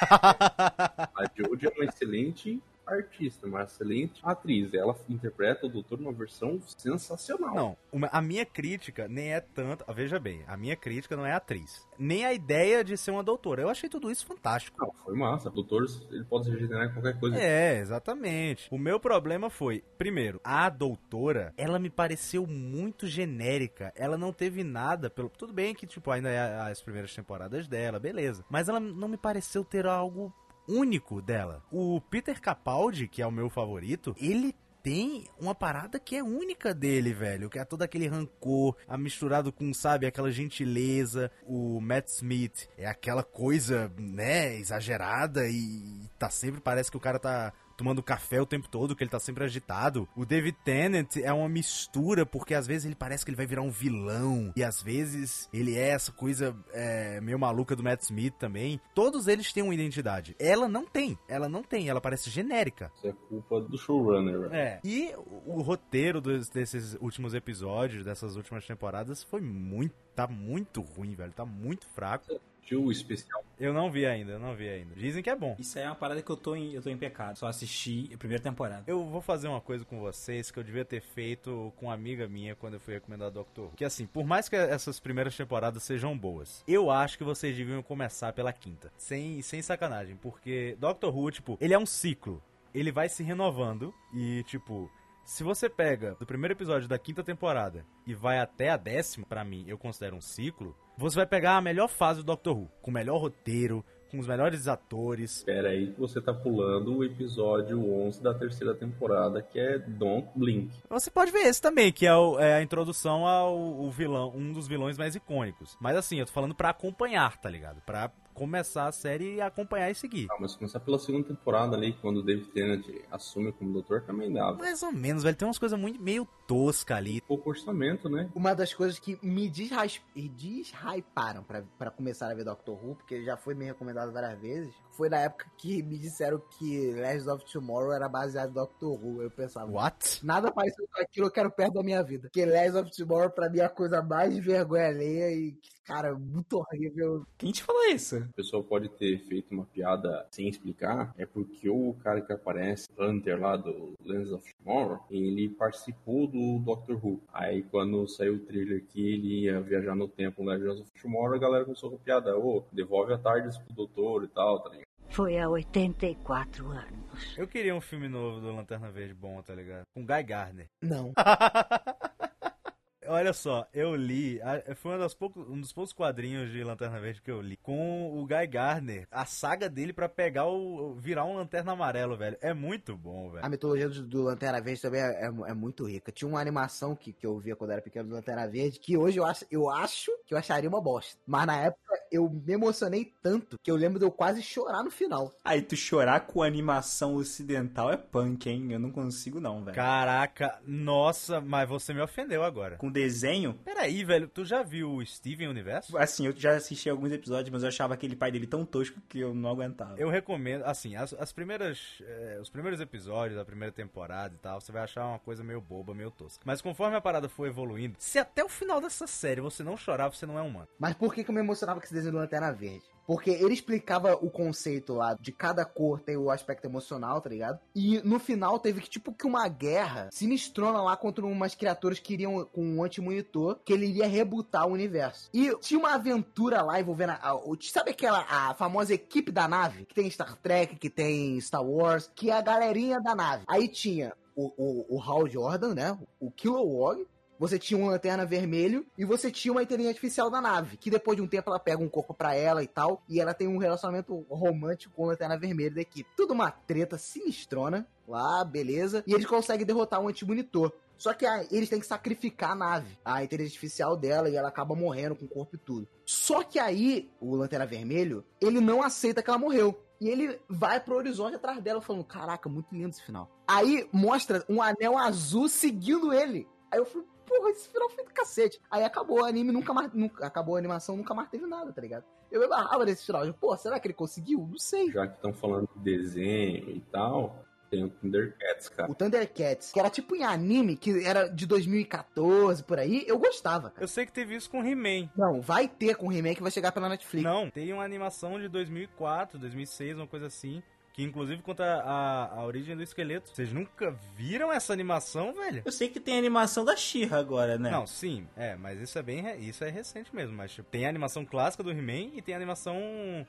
[0.00, 4.72] A Jodie é uma excelente artista, uma excelente atriz.
[4.74, 7.54] Ela interpreta o doutor numa versão sensacional.
[7.54, 9.84] Não, uma- a minha crítica nem é tanto.
[9.86, 11.86] ah, Veja bem, a minha crítica não é a atriz.
[11.98, 13.62] Nem a ideia de ser uma doutora.
[13.62, 14.76] Eu achei tudo isso fantástico.
[14.80, 15.48] Não, foi massa.
[15.48, 17.36] O doutor, ele pode se regenerar em qualquer coisa.
[17.38, 18.68] É, exatamente.
[18.70, 23.92] O meu problema foi, primeiro, a doutora, ela me pareceu muito genérica.
[23.96, 27.98] Ela não teve nada, pelo tudo bem que tipo ainda é as primeiras temporadas dela,
[27.98, 28.44] beleza.
[28.48, 30.32] Mas ela não me pareceu ter algo
[30.68, 31.62] único dela.
[31.72, 36.72] O Peter Capaldi, que é o meu favorito, ele tem uma parada que é única
[36.72, 37.50] dele, velho.
[37.50, 41.30] Que é todo aquele rancor, a misturado com, sabe, aquela gentileza.
[41.44, 47.18] O Matt Smith é aquela coisa, né, exagerada e tá sempre, parece que o cara
[47.18, 50.06] tá tomando café o tempo todo, que ele tá sempre agitado.
[50.16, 53.62] O David Tennant é uma mistura, porque às vezes ele parece que ele vai virar
[53.62, 58.34] um vilão, e às vezes ele é essa coisa é, meio maluca do Matt Smith
[58.38, 58.80] também.
[58.94, 60.34] Todos eles têm uma identidade.
[60.40, 62.90] Ela não tem, ela não tem, ela parece genérica.
[62.96, 64.54] Isso é culpa do showrunner, velho.
[64.54, 64.80] É.
[64.84, 69.94] E o, o roteiro dos- desses últimos episódios, dessas últimas temporadas, foi muito.
[70.16, 71.32] Tá muito ruim, velho.
[71.32, 72.40] Tá muito fraco.
[72.68, 73.42] Tinha o especial.
[73.58, 74.94] Eu não vi ainda, eu não vi ainda.
[74.94, 75.56] Dizem que é bom.
[75.58, 77.38] Isso aí é uma parada que eu tô em, eu tô em pecado.
[77.38, 78.84] Só assisti a primeira temporada.
[78.86, 82.28] Eu vou fazer uma coisa com vocês que eu devia ter feito com uma amiga
[82.28, 83.72] minha quando eu fui recomendar Doctor Who.
[83.74, 87.82] Que assim, por mais que essas primeiras temporadas sejam boas, eu acho que vocês deviam
[87.82, 88.92] começar pela quinta.
[88.98, 92.42] Sem, sem sacanagem, porque Doctor Who, tipo, ele é um ciclo.
[92.74, 94.90] Ele vai se renovando e, tipo,
[95.28, 99.44] se você pega do primeiro episódio da quinta temporada e vai até a décima, pra
[99.44, 102.90] mim, eu considero um ciclo, você vai pegar a melhor fase do Doctor Who, com
[102.90, 107.78] o melhor roteiro, com os melhores atores, Espera aí que você tá pulando o episódio
[107.92, 110.70] 11 da terceira temporada, que é Don't Blink.
[110.88, 114.66] Você pode ver esse também, que é, o- é a introdução ao vilão, um dos
[114.66, 115.76] vilões mais icônicos.
[115.78, 117.82] Mas assim, eu tô falando pra acompanhar, tá ligado?
[117.82, 120.28] Pra começar a série e acompanhar e seguir.
[120.30, 124.32] Ah, mas começar pela segunda temporada ali, quando o David Tennant assume como doutor, também
[124.32, 124.52] dá.
[124.52, 125.36] Mais ou menos, velho.
[125.36, 127.20] Tem umas coisas muito meio tosca ali.
[127.22, 128.30] Pouco orçamento, né?
[128.34, 133.36] Uma das coisas que me deshyparam pra, pra começar a ver Doctor Who, porque já
[133.36, 137.92] foi me recomendado várias vezes, foi na época que me disseram que Legends of Tomorrow
[137.92, 139.22] era baseado em Doctor Who.
[139.22, 140.26] Eu pensava, What?
[140.26, 142.22] nada parecido com aquilo eu quero perto da minha vida.
[142.22, 146.18] Porque Legends of Tomorrow pra mim é a coisa mais de vergonha alheia e, cara,
[146.18, 147.24] muito horrível.
[147.38, 148.16] Quem te falou isso?
[148.16, 152.88] A pessoa pode ter feito uma piada sem explicar, é porque o cara que aparece,
[152.98, 157.22] Hunter lá do Legends of Tomorrow, ele participou do Doctor Who.
[157.32, 161.36] Aí quando saiu o trailer que ele ia viajar no tempo no Legends of Tomorrow,
[161.36, 164.87] a galera começou com piada, ô, devolve a tarde pro doutor e tal, tá ligado?
[165.18, 167.34] Foi há 84 anos.
[167.36, 169.82] Eu queria um filme novo do Lanterna Verde bom, tá ligado?
[169.92, 170.68] Com Guy Gardner.
[170.80, 171.12] Não.
[173.10, 177.00] Olha só, eu li, a- foi uma das poucos- um dos poucos quadrinhos de Lanterna
[177.00, 181.24] Verde que eu li, com o Guy Gardner, a saga dele pra pegar o, virar
[181.24, 182.36] um Lanterna Amarelo, velho.
[182.40, 183.50] É muito bom, A velho.
[183.50, 186.12] mitologia do, do Lanterna Verde também é, é- é muito rica.
[186.12, 189.16] Tinha uma animação que, que eu via quando era pequeno do Lanterna Verde, que hoje
[189.18, 191.18] eu acho, eu acho que eu acharia uma bosta.
[191.26, 194.90] Mas na época eu me emocionei tanto que eu lembro de eu quase chorar no
[194.90, 195.32] final.
[195.44, 198.72] Aí tu chorar com animação ocidental é punk, hein?
[198.72, 199.74] Eu não consigo não, velho.
[199.74, 202.76] Caraca, nossa, mas você me ofendeu agora.
[202.76, 205.96] Com desenho, Peraí, velho, tu já viu o Steven Universo?
[205.98, 209.20] assim, eu já assisti alguns episódios, mas eu achava aquele pai dele tão tosco que
[209.20, 209.94] eu não aguentava.
[209.98, 212.00] Eu recomendo, assim, as, as primeiras.
[212.00, 215.60] eh, os primeiros episódios da primeira temporada e tal, você vai achar uma coisa meio
[215.60, 216.42] boba, meio tosca.
[216.44, 220.08] Mas conforme a parada for evoluindo, se até o final dessa série você não chorar,
[220.08, 220.68] você não é humano.
[220.78, 222.82] Mas por que, que eu me emocionava com esse desenho do Lanterna Verde?
[223.06, 227.58] Porque ele explicava o conceito lá de cada cor tem o aspecto emocional, tá ligado?
[227.74, 232.12] E no final teve que, tipo, que uma guerra sinistrona lá contra umas criaturas que
[232.12, 235.30] iriam com um anti-monitor, que ele iria rebutar o universo.
[235.32, 237.10] E tinha uma aventura lá envolvendo.
[237.12, 239.86] A, a- o- sabe aquela a famosa equipe da nave?
[239.86, 243.44] Que tem Star Trek, que tem Star Wars, que é a galerinha da nave.
[243.48, 245.98] Aí tinha o, o, o Hal Jordan, né?
[246.20, 247.06] O Kilowog,
[247.38, 251.16] você tinha um lanterna vermelho e você tinha uma inteligência artificial da nave, que depois
[251.16, 253.58] de um tempo ela pega um corpo pra ela e tal, e ela tem um
[253.58, 256.10] relacionamento romântico com o lanterna vermelho da equipe.
[256.16, 260.72] Tudo uma treta sinistrona lá, beleza, e eles conseguem derrotar um antimonitor.
[260.96, 264.48] Só que ah, eles têm que sacrificar a nave, a inteligência artificial dela, e ela
[264.48, 265.88] acaba morrendo com o corpo e tudo.
[266.04, 269.80] Só que aí, o Lanterna Vermelho, ele não aceita que ela morreu.
[270.00, 273.30] E ele vai pro horizonte atrás dela, falando: Caraca, muito lindo esse final.
[273.46, 276.48] Aí mostra um anel azul seguindo ele.
[276.70, 278.60] Aí eu falei, porra, esse final foi do cacete.
[278.70, 279.92] Aí acabou o anime, nunca mais.
[279.92, 282.04] Nunca, acabou a animação, nunca mais teve nada, tá ligado?
[282.30, 283.24] Eu me barrava nesse final.
[283.24, 284.46] Eu, Pô, será que ele conseguiu?
[284.50, 284.90] Não sei.
[284.90, 288.90] Já que estão falando de desenho e tal, tem o Thundercats, cara.
[288.90, 293.70] O Thundercats, que era tipo em anime, que era de 2014, por aí, eu gostava,
[293.70, 293.84] cara.
[293.84, 295.10] Eu sei que teve isso com He-Man.
[295.16, 297.24] Não, vai ter com o remake, vai chegar pela Netflix.
[297.24, 300.62] Não, tem uma animação de 2004, 2006, uma coisa assim.
[300.98, 303.30] Que inclusive conta a, a origem do esqueleto.
[303.32, 305.62] Vocês nunca viram essa animação, velho?
[305.64, 307.70] Eu sei que tem animação da She-Ra agora, né?
[307.70, 310.88] Não, sim, é, mas isso é bem isso é recente mesmo, mas tipo, tem a
[310.88, 312.74] animação clássica do He-Man e tem a animação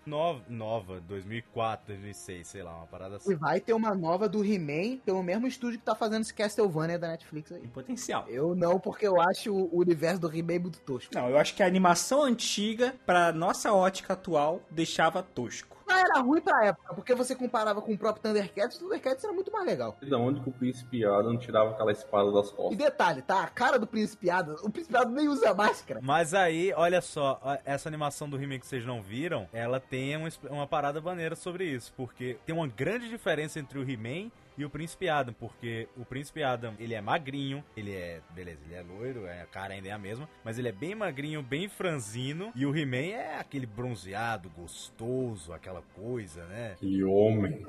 [0.03, 3.35] nova, nova, 2004, 2006, sei lá, uma parada E assim.
[3.35, 7.09] vai ter uma nova do He-Man pelo mesmo estúdio que tá fazendo esse Castlevania da
[7.09, 7.59] Netflix aí.
[7.59, 8.25] Tem potencial.
[8.27, 11.13] Eu não, porque eu acho o universo do He-Man muito tosco.
[11.13, 15.77] Não, eu acho que a animação antiga, pra nossa ótica atual, deixava tosco.
[15.89, 19.33] Mas era ruim pra época, porque você comparava com o próprio Thundercats, o Thundercats era
[19.33, 19.97] muito mais legal.
[20.07, 22.77] Da onde que o Príncipe Adam tirava aquela espada das E costas?
[22.77, 23.41] detalhe, tá?
[23.43, 25.99] A cara do Príncipe Adam, o Príncipe Adam nem usa máscara.
[26.03, 30.29] Mas aí, olha só, essa animação do He-Man que vocês não viram, ela tem uma,
[30.49, 34.29] uma parada maneira sobre isso, porque tem uma grande diferença entre o He-Man
[34.59, 38.75] e o Príncipe Adam, porque o Príncipe Adam, ele é magrinho, ele é, beleza, ele
[38.75, 41.69] é loiro, é, a cara ainda é a mesma, mas ele é bem magrinho, bem
[41.69, 46.75] franzino, e o He-Man é aquele bronzeado, gostoso, aquela coisa, né?
[46.77, 47.63] Que homem.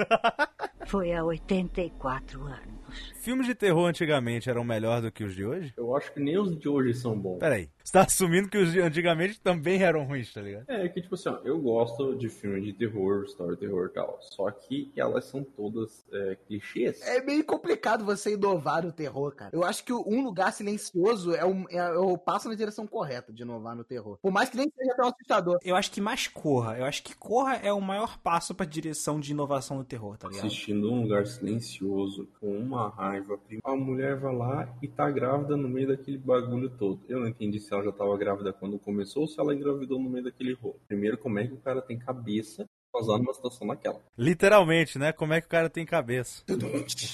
[0.86, 2.79] Foi há 84 anos.
[3.20, 5.72] Filmes de terror antigamente eram melhor do que os de hoje?
[5.76, 7.38] Eu acho que nem os de hoje são bons.
[7.38, 10.64] Peraí, você tá assumindo que os de antigamente também eram ruins, tá ligado?
[10.68, 13.94] É que, tipo assim, ó, eu gosto de filme de terror, história de terror e
[13.94, 14.18] tal.
[14.20, 17.00] Só que elas são todas é, clichês.
[17.02, 19.50] É meio complicado você inovar no terror, cara.
[19.52, 23.42] Eu acho que um lugar silencioso é o, é o passo na direção correta de
[23.42, 24.18] inovar no terror.
[24.22, 25.58] Por mais que nem seja tão assustador.
[25.64, 26.78] Eu acho que mais Corra.
[26.78, 30.28] Eu acho que Corra é o maior passo pra direção de inovação no terror, tá
[30.28, 30.46] ligado?
[30.46, 33.38] Assistindo um lugar silencioso, com uma raiva.
[33.64, 37.00] A mulher vai lá e tá grávida no meio daquele bagulho todo.
[37.08, 40.10] Eu não entendi se ela já tava grávida quando começou ou se ela engravidou no
[40.10, 40.80] meio daquele rolo.
[40.86, 44.00] Primeiro, como é que o cara tem cabeça pra usar numa situação daquela?
[44.16, 45.12] Literalmente, né?
[45.12, 46.42] Como é que o cara tem cabeça?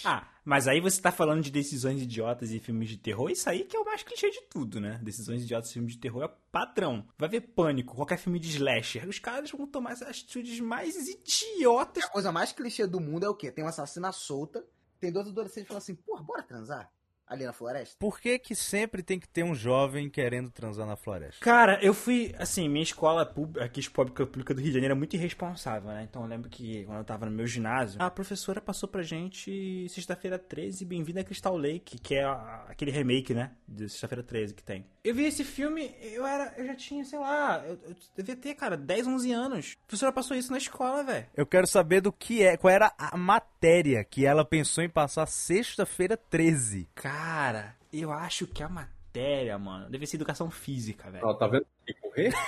[0.05, 3.64] Ah, mas aí você tá falando de decisões idiotas e filmes de terror, isso aí
[3.64, 5.01] que é o mais clichê de tudo, né?
[5.03, 7.05] Decisões idiotas e filmes de terror é padrão.
[7.19, 12.05] Vai ver Pânico, qualquer filme de slasher, os caras vão tomar as atitudes mais idiotas.
[12.05, 13.51] A coisa mais clichê do mundo é o quê?
[13.51, 14.64] Tem uma assassina solta,
[15.01, 16.90] tem dois adolescentes que falam assim, porra, bora transar?
[17.28, 17.97] Ali na floresta.
[17.99, 21.44] Por que que sempre tem que ter um jovem querendo transar na floresta?
[21.44, 24.97] Cara, eu fui, assim, minha escola pública, aqui pública, pública do Rio de Janeiro é
[24.97, 26.07] muito irresponsável, né?
[26.09, 29.88] Então eu lembro que quando eu tava no meu ginásio, a professora passou pra gente
[29.88, 33.51] sexta-feira 13, Bem-vindo a Crystal Lake, que é a- aquele remake, né?
[33.66, 34.86] De sexta-feira 13 que tem.
[35.07, 38.57] Eu vi esse filme, eu era, eu já tinha, sei lá, eu, eu devia ter,
[38.57, 39.76] cara, 10, 11 anos.
[39.76, 41.26] A professora passou isso na escola, velho.
[41.36, 45.26] Eu quero saber do que é, qual era a matéria que ela pensou em passar
[45.26, 46.88] sexta-feira 13.
[46.92, 48.95] Cara, eu acho que a matéria,
[49.59, 51.25] mano, deve ser educação física, velho.
[51.25, 52.33] Ela tá vendo que correr?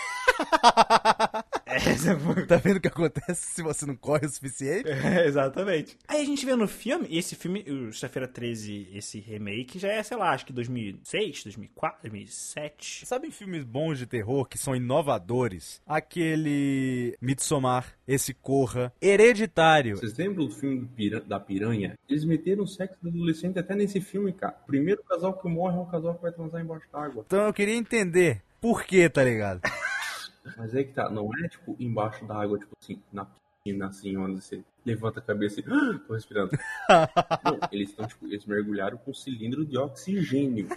[2.25, 4.89] Foi- Tá vendo o que acontece se você não corre o suficiente?
[5.09, 5.97] É, exatamente.
[6.07, 9.89] Aí a gente vê no filme, e esse filme, o Sexta-feira 13, esse remake, já
[9.89, 13.07] é, sei lá, acho que 2006, 2004, 2007.
[13.07, 15.81] Sabe em filmes bons de terror que são inovadores?
[15.87, 19.97] Aquele Midsommar, esse Corra, Hereditário.
[19.97, 20.89] Vocês lembram do filme
[21.27, 21.95] da Piranha?
[22.09, 24.57] Eles meteram sexo do adolescente até nesse filme, cara.
[24.63, 27.25] O primeiro casal que morre é um casal que vai transar embaixo d'água.
[27.27, 29.61] Então eu queria entender por que, tá ligado?
[30.57, 34.17] Mas é que tá, não é tipo embaixo da água, tipo assim, na piscina, assim,
[34.17, 35.65] onde você levanta a cabeça e.
[35.69, 36.51] "Ah, tô respirando.
[37.45, 40.69] não, eles estão, tipo, eles mergulharam com um cilindro de oxigênio.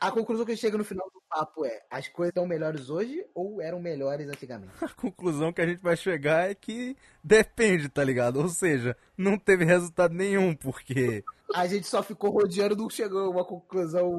[0.00, 3.60] A conclusão que chega no final do papo é: as coisas são melhores hoje ou
[3.60, 4.72] eram melhores antigamente?
[4.80, 8.40] A conclusão que a gente vai chegar é que depende, tá ligado?
[8.40, 11.22] Ou seja, não teve resultado nenhum, porque
[11.54, 14.18] A gente só ficou rodeando, não chegou a uma conclusão.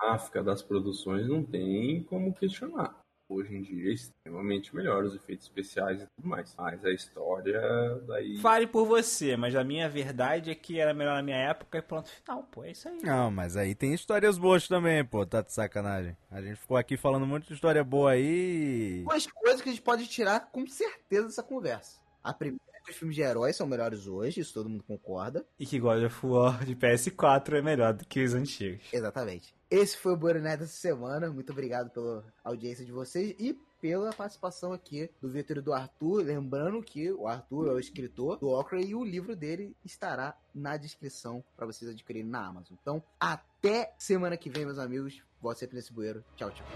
[0.00, 2.98] Gráfica das produções não tem como questionar.
[3.30, 6.54] Hoje em dia é extremamente melhor os efeitos especiais e tudo mais.
[6.56, 7.60] Mas a história
[8.06, 8.38] daí.
[8.38, 11.82] Fale por você, mas a minha verdade é que era melhor na minha época e
[11.82, 13.02] pronto, final, pô, é isso aí.
[13.02, 16.16] Não, mas aí tem histórias boas também, pô, tá de sacanagem.
[16.30, 19.02] A gente ficou aqui falando um monte de história boa aí.
[19.04, 22.00] Duas coisas que a gente pode tirar com certeza dessa conversa.
[22.24, 25.44] A primeira é que os filmes de heróis são melhores hoje, isso todo mundo concorda.
[25.58, 28.86] E que God of War de PS4 é melhor do que os antigos.
[28.90, 29.57] Exatamente.
[29.70, 31.30] Esse foi o Boronete dessa semana.
[31.30, 36.24] Muito obrigado pela audiência de vocês e pela participação aqui do Vitor e do Arthur.
[36.24, 40.76] Lembrando que o Arthur é o escritor do Okra e o livro dele estará na
[40.78, 42.76] descrição para vocês adquirirem na Amazon.
[42.80, 45.22] Então, até semana que vem, meus amigos.
[45.54, 46.24] Sempre nesse bueiro.
[46.36, 46.66] Tchau, tchau.